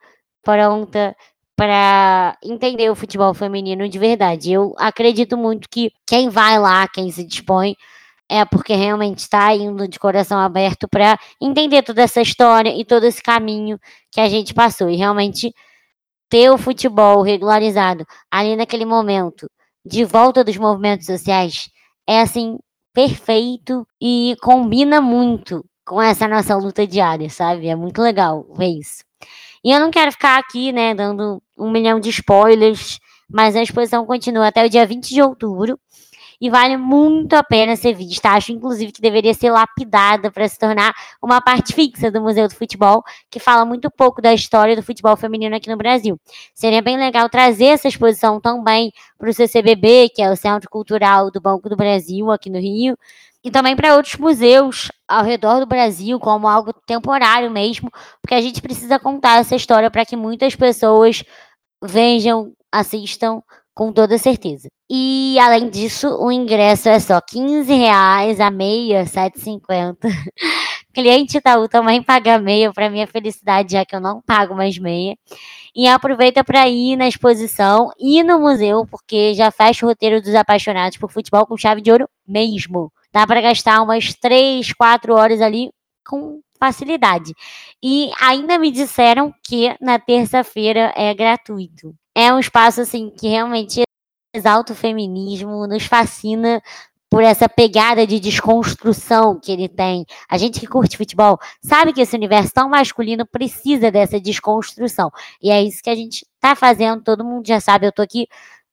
pronta 0.43 1.15
para 1.57 2.37
entender 2.43 2.91
o 2.91 2.95
futebol 2.95 3.33
feminino 3.35 3.89
de 3.89 3.99
verdade. 3.99 4.53
Eu 4.53 4.75
acredito 4.79 5.37
muito 5.37 5.69
que 5.69 5.93
quem 6.07 6.29
vai 6.29 6.59
lá, 6.59 6.89
quem 6.89 7.11
se 7.11 7.25
dispõe, 7.25 7.77
é 8.29 8.45
porque 8.45 8.75
realmente 8.75 9.19
está 9.19 9.55
indo 9.55 9.87
de 9.87 9.99
coração 9.99 10.39
aberto 10.39 10.89
para 10.89 11.19
entender 11.41 11.83
toda 11.83 12.03
essa 12.03 12.21
história 12.21 12.75
e 12.75 12.85
todo 12.85 13.05
esse 13.05 13.23
caminho 13.23 13.79
que 14.11 14.21
a 14.21 14.29
gente 14.29 14.55
passou. 14.55 14.89
E 14.89 14.97
realmente 14.97 15.53
ter 16.31 16.51
o 16.51 16.57
futebol 16.57 17.23
regularizado 17.23 18.07
ali 18.31 18.57
naquele 18.57 18.87
momento, 18.87 19.51
de 19.85 20.05
volta 20.05 20.43
dos 20.43 20.57
movimentos 20.57 21.07
sociais, 21.07 21.69
é 22.09 22.21
assim 22.21 22.59
perfeito 22.95 23.87
e 24.01 24.37
combina 24.41 25.01
muito 25.01 25.65
com 25.85 26.01
essa 26.01 26.27
nossa 26.27 26.57
luta 26.57 26.87
diária, 26.87 27.29
sabe? 27.29 27.69
É 27.69 27.77
muito 27.77 28.01
legal 28.01 28.47
ver 28.57 28.79
isso. 28.79 29.05
E 29.65 29.71
eu 29.71 29.81
não 29.81 29.91
quero 29.91 30.13
ficar 30.13 30.39
aqui, 30.39 30.73
né, 30.73 30.95
dando 30.95 31.43
um 31.59 31.71
milhão 31.71 32.01
de 32.01 32.11
spoilers, 32.11 32.99
mas 33.31 33.57
a 33.57 33.63
exposição 33.63 34.05
continua 34.05 34.49
até 34.49 34.65
o 34.65 34.69
dia 34.69 34.85
20 34.87 35.09
de 35.09 35.23
outubro 35.23 35.79
e 36.43 36.51
vale 36.51 36.77
muito 36.77 37.35
a 37.35 37.45
pena 37.45 37.77
ser 37.77 37.95
vista. 37.95 38.31
Acho, 38.31 38.51
inclusive, 38.51 38.91
que 38.91 39.01
deveria 39.01 39.33
ser 39.33 39.51
lapidada 39.53 40.29
para 40.29 40.49
se 40.49 40.59
tornar 40.59 40.93
uma 41.23 41.41
parte 41.41 41.73
fixa 41.73 42.11
do 42.11 42.21
Museu 42.21 42.49
do 42.49 42.55
Futebol, 42.57 43.05
que 43.31 43.39
fala 43.39 43.65
muito 43.65 43.89
pouco 43.89 44.21
da 44.21 44.35
história 44.35 44.75
do 44.75 44.83
futebol 44.83 45.17
feminino 45.17 45.55
aqui 45.55 45.71
no 45.71 45.77
Brasil. 45.77 46.19
Seria 46.53 46.83
bem 46.83 46.97
legal 46.99 47.29
trazer 47.31 47.67
essa 47.67 47.87
exposição 47.87 48.41
também 48.41 48.93
para 49.17 49.31
o 49.31 49.33
CCBB, 49.33 50.09
que 50.13 50.21
é 50.21 50.29
o 50.33 50.37
Centro 50.37 50.69
Cultural 50.69 51.31
do 51.31 51.41
Banco 51.41 51.69
do 51.69 51.77
Brasil, 51.77 52.29
aqui 52.33 52.51
no 52.51 52.59
Rio, 52.59 52.99
e 53.45 53.51
também 53.51 53.75
para 53.75 53.97
outros 53.97 54.17
museus 54.17 54.91
ao 55.09 55.25
redor 55.25 55.61
do 55.61 55.67
Brasil, 55.67 56.19
como 56.21 56.49
algo 56.49 56.73
temporário 56.87 57.51
mesmo, 57.51 57.91
porque 58.21 58.35
a 58.35 58.41
gente 58.41 58.63
precisa 58.63 58.99
contar 58.99 59.41
essa 59.41 59.57
história 59.57 59.91
para 59.91 60.07
que 60.07 60.17
muitas 60.17 60.55
pessoas 60.55 61.25
vejam, 61.83 62.53
assistam 62.71 63.43
com 63.75 63.93
toda 63.93 64.19
certeza. 64.19 64.69
E 64.89 65.39
além 65.41 65.71
disso, 65.71 66.09
o 66.21 66.31
ingresso 66.31 66.89
é 66.89 67.01
só 67.01 67.21
15 67.21 67.73
reais, 67.73 68.39
a 68.41 68.51
meia 68.51 69.05
7,50. 69.05 69.97
Cliente 70.93 71.39
Itaú 71.39 71.67
também 71.69 72.03
paga 72.03 72.39
meia 72.39 72.71
para 72.71 72.91
minha 72.91 73.07
felicidade, 73.07 73.73
já 73.73 73.85
que 73.85 73.97
eu 73.97 74.01
não 74.01 74.21
pago 74.21 74.55
mais 74.55 74.77
meia. 74.79 75.17
E 75.75 75.89
aproveita 75.89 76.45
para 76.45 76.69
ir 76.69 76.97
na 76.97 77.09
exposição 77.09 77.91
e 77.99 78.23
no 78.23 78.39
museu, 78.39 78.87
porque 78.91 79.33
já 79.33 79.51
fecha 79.51 79.87
o 79.87 79.89
roteiro 79.89 80.21
dos 80.21 80.35
apaixonados 80.35 80.99
por 80.99 81.11
futebol 81.11 81.47
com 81.47 81.57
chave 81.57 81.81
de 81.81 81.91
ouro 81.91 82.07
mesmo. 82.29 82.93
Dá 83.13 83.27
para 83.27 83.41
gastar 83.41 83.83
umas 83.83 84.15
3, 84.15 84.73
4 84.73 85.15
horas 85.15 85.41
ali 85.41 85.71
com 86.07 86.41
facilidade. 86.59 87.35
E 87.83 88.11
ainda 88.21 88.59
me 88.59 88.71
disseram 88.71 89.35
que 89.45 89.77
na 89.81 89.99
terça-feira 89.99 90.93
é 90.97 91.13
gratuito. 91.13 91.95
É 92.15 92.33
um 92.33 92.39
espaço 92.39 92.81
assim 92.81 93.11
que 93.11 93.29
realmente 93.29 93.83
exalta 94.35 94.73
o 94.73 94.77
feminismo, 94.77 95.67
nos 95.67 95.85
fascina 95.85 96.63
por 97.11 97.23
essa 97.23 97.47
pegada 97.47 98.07
de 98.07 98.19
desconstrução 98.19 99.39
que 99.39 99.53
ele 99.53 99.69
tem. 99.69 100.07
A 100.31 100.39
gente 100.39 100.59
que 100.59 100.67
curte 100.67 100.97
futebol 100.97 101.39
sabe 101.63 101.93
que 101.93 102.01
esse 102.01 102.17
universo 102.17 102.55
tão 102.55 102.71
masculino 102.71 103.27
precisa 103.27 103.91
dessa 103.91 104.19
desconstrução. 104.19 105.11
E 105.43 105.51
é 105.51 105.63
isso 105.63 105.83
que 105.83 105.91
a 105.91 105.95
gente 105.95 106.25
está 106.35 106.57
fazendo, 106.57 107.03
todo 107.03 107.23
mundo 107.23 107.47
já 107.47 107.61
sabe. 107.61 107.85
Eu 107.85 107.91
estou 107.91 108.03
aqui 108.03 108.27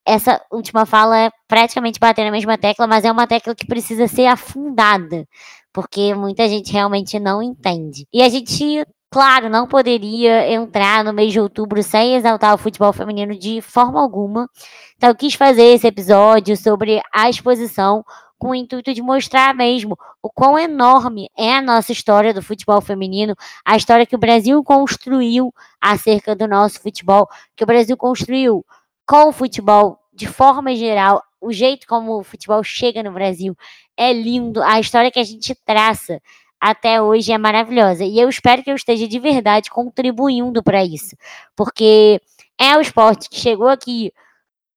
essa 0.09 0.41
última 0.51 0.85
fala 0.85 1.17
é 1.19 1.29
praticamente 1.47 1.99
bater 1.99 2.25
na 2.25 2.31
mesma 2.31 2.57
tecla, 2.57 2.87
mas 2.87 3.05
é 3.05 3.11
uma 3.11 3.27
tecla 3.27 3.53
que 3.53 3.67
precisa 3.67 4.07
ser 4.07 4.25
afundada, 4.25 5.27
porque 5.71 6.15
muita 6.15 6.47
gente 6.49 6.73
realmente 6.73 7.19
não 7.19 7.43
entende. 7.43 8.07
E 8.11 8.23
a 8.23 8.27
gente, 8.27 8.83
claro, 9.11 9.49
não 9.49 9.67
poderia 9.67 10.51
entrar 10.51 11.03
no 11.03 11.13
mês 11.13 11.31
de 11.31 11.39
outubro 11.39 11.83
sem 11.83 12.15
exaltar 12.15 12.55
o 12.55 12.57
futebol 12.57 12.91
feminino 12.91 13.37
de 13.37 13.61
forma 13.61 14.01
alguma. 14.01 14.49
Então, 14.97 15.09
eu 15.09 15.15
quis 15.15 15.35
fazer 15.35 15.63
esse 15.63 15.85
episódio 15.85 16.57
sobre 16.57 16.99
a 17.13 17.29
exposição 17.29 18.03
com 18.39 18.49
o 18.49 18.55
intuito 18.55 18.93
de 18.93 19.01
mostrar 19.01 19.53
mesmo 19.53 19.97
o 20.23 20.29
quão 20.29 20.57
enorme 20.57 21.29
é 21.37 21.55
a 21.55 21.61
nossa 21.61 21.91
história 21.91 22.33
do 22.33 22.41
futebol 22.41 22.81
feminino, 22.81 23.35
a 23.65 23.75
história 23.77 24.05
que 24.05 24.15
o 24.15 24.19
Brasil 24.19 24.63
construiu 24.63 25.53
acerca 25.79 26.35
do 26.35 26.47
nosso 26.47 26.81
futebol, 26.81 27.27
que 27.55 27.63
o 27.63 27.67
Brasil 27.67 27.97
construiu 27.97 28.65
com 29.05 29.27
o 29.27 29.31
futebol 29.31 29.98
de 30.19 30.27
forma 30.27 30.75
geral, 30.75 31.23
o 31.39 31.53
jeito 31.53 31.87
como 31.87 32.19
o 32.19 32.23
futebol 32.23 32.61
chega 32.61 33.01
no 33.01 33.13
Brasil 33.13 33.55
é 33.95 34.11
lindo, 34.11 34.61
a 34.61 34.77
história 34.77 35.09
que 35.09 35.19
a 35.19 35.23
gente 35.23 35.55
traça 35.65 36.21
até 36.59 37.01
hoje 37.01 37.31
é 37.31 37.37
maravilhosa. 37.37 38.03
E 38.03 38.19
eu 38.19 38.27
espero 38.27 38.61
que 38.61 38.69
eu 38.69 38.75
esteja 38.75 39.07
de 39.07 39.17
verdade 39.17 39.69
contribuindo 39.69 40.61
para 40.61 40.83
isso, 40.83 41.15
porque 41.55 42.21
é 42.59 42.75
o 42.75 42.81
esporte 42.81 43.29
que 43.29 43.39
chegou 43.39 43.69
aqui 43.69 44.11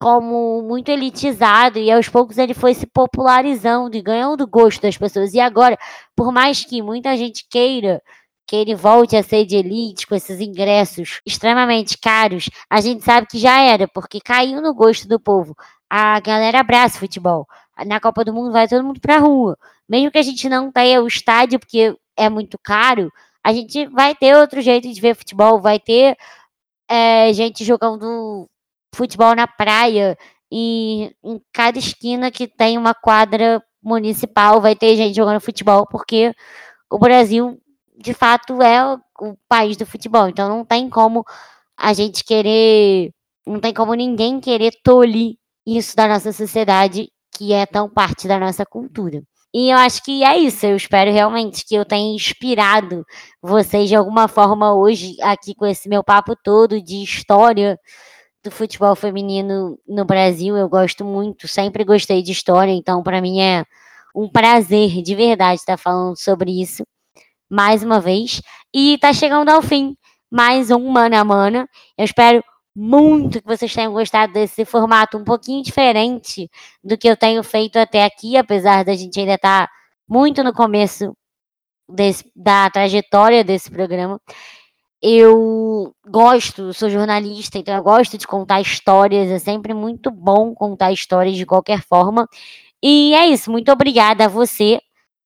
como 0.01 0.63
muito 0.63 0.91
elitizado 0.91 1.79
e 1.81 1.91
aos 1.91 2.09
poucos 2.09 2.39
ele 2.39 2.55
foi 2.55 2.73
se 2.75 2.87
popularizando 2.87 3.97
e 3.97 4.03
ganhando 4.03 4.47
gosto 4.47 4.81
das 4.83 4.97
pessoas. 4.97 5.35
E 5.35 5.41
agora, 5.41 5.77
por 6.15 6.31
mais 6.31 6.65
que 6.65 6.81
muita 6.81 7.17
gente 7.17 7.45
queira 7.51 8.01
que 8.47 8.57
ele 8.57 8.75
volte 8.75 9.17
a 9.17 9.23
ser 9.23 9.45
de 9.47 9.57
elite 9.57 10.07
com 10.07 10.15
esses 10.15 10.41
ingressos 10.41 11.21
extremamente 11.27 11.97
caros, 11.99 12.51
a 12.69 12.81
gente 12.81 13.05
sabe 13.05 13.27
que 13.27 13.39
já 13.39 13.61
era, 13.61 13.89
porque 13.89 14.21
caiu 14.21 14.61
no 14.61 14.75
gosto 14.75 15.09
do 15.09 15.21
povo. 15.21 15.57
A 15.89 16.21
galera 16.21 16.61
abraça 16.61 16.99
futebol. 16.99 17.47
Na 17.87 18.01
Copa 18.01 18.25
do 18.25 18.33
Mundo 18.33 18.53
vai 18.53 18.69
todo 18.69 18.85
mundo 18.85 19.01
pra 19.01 19.19
rua. 19.19 19.57
Mesmo 19.89 20.11
que 20.11 20.19
a 20.19 20.23
gente 20.23 20.49
não 20.49 20.71
tenha 20.71 21.03
o 21.03 21.07
estádio, 21.07 21.59
porque 21.59 21.97
é 22.17 22.29
muito 22.29 22.59
caro, 22.59 23.11
a 23.45 23.53
gente 23.53 23.87
vai 23.87 24.15
ter 24.15 24.37
outro 24.37 24.61
jeito 24.61 24.91
de 24.93 25.01
ver 25.01 25.17
futebol, 25.17 25.61
vai 25.61 25.81
ter 25.81 26.17
é, 26.89 27.33
gente 27.33 27.65
jogando 27.65 28.49
futebol 28.95 29.35
na 29.35 29.47
praia 29.47 30.17
e 30.51 31.15
em 31.25 31.41
cada 31.53 31.79
esquina 31.79 32.31
que 32.31 32.47
tem 32.47 32.77
uma 32.79 32.95
quadra 32.95 33.63
municipal 33.83 34.61
vai 34.61 34.77
ter 34.77 34.97
gente 34.97 35.17
jogando 35.17 35.41
futebol, 35.41 35.87
porque 35.87 36.35
o 36.91 36.99
Brasil 36.99 37.59
de 37.97 38.15
fato 38.15 38.63
é 38.63 38.85
o, 38.85 39.01
o 39.21 39.37
país 39.49 39.77
do 39.77 39.87
futebol. 39.87 40.29
Então 40.29 40.49
não 40.49 40.65
tem 40.65 40.89
como 40.89 41.25
a 41.77 41.93
gente 41.93 42.25
querer, 42.25 43.13
não 43.47 43.61
tem 43.61 43.75
como 43.75 43.95
ninguém 43.95 44.41
querer 44.41 44.73
tolir 44.83 45.37
isso 45.67 45.97
da 45.97 46.09
nossa 46.09 46.33
sociedade, 46.33 47.11
que 47.37 47.53
é 47.53 47.67
tão 47.67 47.89
parte 47.89 48.29
da 48.29 48.39
nossa 48.39 48.65
cultura. 48.67 49.23
E 49.55 49.71
eu 49.71 49.77
acho 49.79 50.03
que 50.03 50.25
é 50.25 50.37
isso. 50.39 50.67
Eu 50.67 50.77
espero 50.77 51.13
realmente 51.13 51.65
que 51.65 51.75
eu 51.75 51.85
tenha 51.85 52.15
inspirado 52.15 53.05
vocês 53.43 53.89
de 53.89 53.95
alguma 53.95 54.29
forma 54.29 54.75
hoje, 54.75 55.17
aqui 55.23 55.55
com 55.55 55.67
esse 55.67 55.89
meu 55.89 56.03
papo 56.03 56.35
todo 56.37 56.81
de 56.81 57.03
história 57.03 57.79
do 58.43 58.51
futebol 58.51 58.97
feminino 58.97 59.79
no 59.87 60.05
Brasil. 60.05 60.57
Eu 60.57 60.69
gosto 60.69 61.05
muito, 61.05 61.47
sempre 61.49 61.85
gostei 61.85 62.23
de 62.23 62.33
história, 62.33 62.73
então 62.73 63.03
para 63.03 63.21
mim 63.21 63.41
é 63.41 63.65
um 64.15 64.29
prazer 64.29 65.03
de 65.03 65.15
verdade 65.15 65.61
estar 65.61 65.79
falando 65.79 66.17
sobre 66.17 66.61
isso 66.61 66.85
mais 67.53 67.83
uma 67.83 68.01
vez. 68.01 68.41
E 68.73 68.97
tá 68.97 69.13
chegando 69.13 69.51
ao 69.51 69.61
fim 69.61 69.95
mais 70.31 70.71
um 70.71 70.91
Mana 70.91 71.23
Mana. 71.23 71.69
Eu 71.99 72.05
espero 72.07 72.43
muito 72.75 73.43
que 73.43 73.47
vocês 73.47 73.75
tenham 73.75 73.93
gostado 73.93 74.33
desse 74.33 74.65
formato 74.65 75.19
um 75.19 75.25
pouquinho 75.25 75.63
diferente 75.63 76.51
do 76.83 76.97
que 76.97 77.07
eu 77.07 77.15
tenho 77.15 77.43
feito 77.45 77.79
até 77.79 78.05
aqui, 78.05 78.39
apesar 78.39 78.83
da 78.83 78.95
gente 78.95 79.21
ainda 79.21 79.35
estar 79.35 79.67
tá 79.67 79.73
muito 80.09 80.43
no 80.43 80.55
começo 80.55 81.15
desse, 81.87 82.25
da 82.35 82.71
trajetória 82.71 83.45
desse 83.45 83.71
programa. 83.71 84.19
Eu 85.03 85.95
gosto, 86.09 86.73
sou 86.73 86.89
jornalista, 86.89 87.59
então 87.59 87.75
eu 87.75 87.83
gosto 87.83 88.17
de 88.17 88.27
contar 88.27 88.63
histórias. 88.63 89.31
É 89.31 89.39
sempre 89.39 89.75
muito 89.75 90.11
bom 90.11 90.55
contar 90.55 90.91
histórias 90.91 91.37
de 91.37 91.45
qualquer 91.45 91.83
forma. 91.83 92.27
E 92.83 93.15
é 93.15 93.27
isso. 93.27 93.51
Muito 93.51 93.71
obrigada 93.71 94.25
a 94.25 94.29
você 94.29 94.81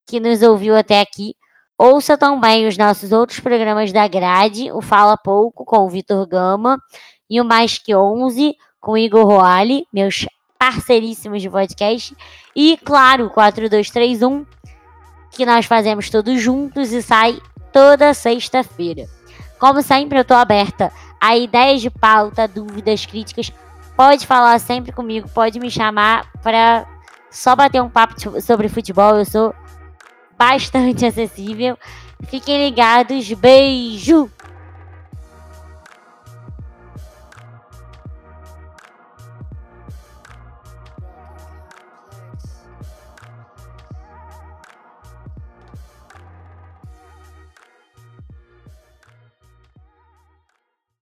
que 0.09 0.19
nos 0.19 0.43
ouviu 0.43 0.77
até 0.77 1.01
aqui. 1.01 1.37
Ouça 1.79 2.17
também 2.17 2.67
os 2.67 2.79
nossos 2.79 3.13
outros 3.13 3.39
programas 3.39 3.93
da 3.93 4.09
grade, 4.09 4.73
o 4.73 4.81
Fala 4.81 5.17
Pouco 5.17 5.65
com 5.65 5.85
o 5.85 5.91
Vitor 5.91 6.27
Gama 6.27 6.81
e 7.29 7.39
o 7.41 7.45
Mais 7.45 7.77
Que 7.77 7.95
11 7.95 8.57
com 8.81 8.93
o 8.93 8.99
Igor 8.99 9.27
Roale, 9.27 9.87
meus 9.93 10.27
parceiríssimos 10.59 11.43
de 11.43 11.51
podcast. 11.51 12.17
E, 12.55 12.79
claro, 12.79 13.29
4231, 13.29 14.47
que 15.33 15.45
nós 15.45 15.67
fazemos 15.67 16.09
todos 16.09 16.41
juntos 16.41 16.93
e 16.93 17.03
sai 17.03 17.39
toda 17.73 18.15
sexta-feira. 18.15 19.07
Como 19.59 19.83
sempre, 19.83 20.19
eu 20.19 20.23
estou 20.23 20.37
aberta 20.37 20.91
a 21.21 21.37
ideias 21.37 21.83
de 21.83 21.91
pauta, 21.91 22.49
dúvidas, 22.49 23.05
críticas. 23.05 23.53
Pode 23.95 24.27
falar 24.27 24.59
sempre 24.61 24.93
comigo, 24.93 25.29
pode 25.29 25.61
me 25.61 25.71
chamar 25.71 26.31
para 26.43 26.87
só 27.31 27.55
bater 27.55 27.83
um 27.83 27.89
papo 27.91 28.15
sobre 28.41 28.69
futebol. 28.69 29.17
Eu 29.17 29.25
sou 29.25 29.55
bastante 30.39 31.05
acessível. 31.07 31.77
Fiquem 32.29 32.69
ligados. 32.69 33.31
Beijo! 33.33 34.31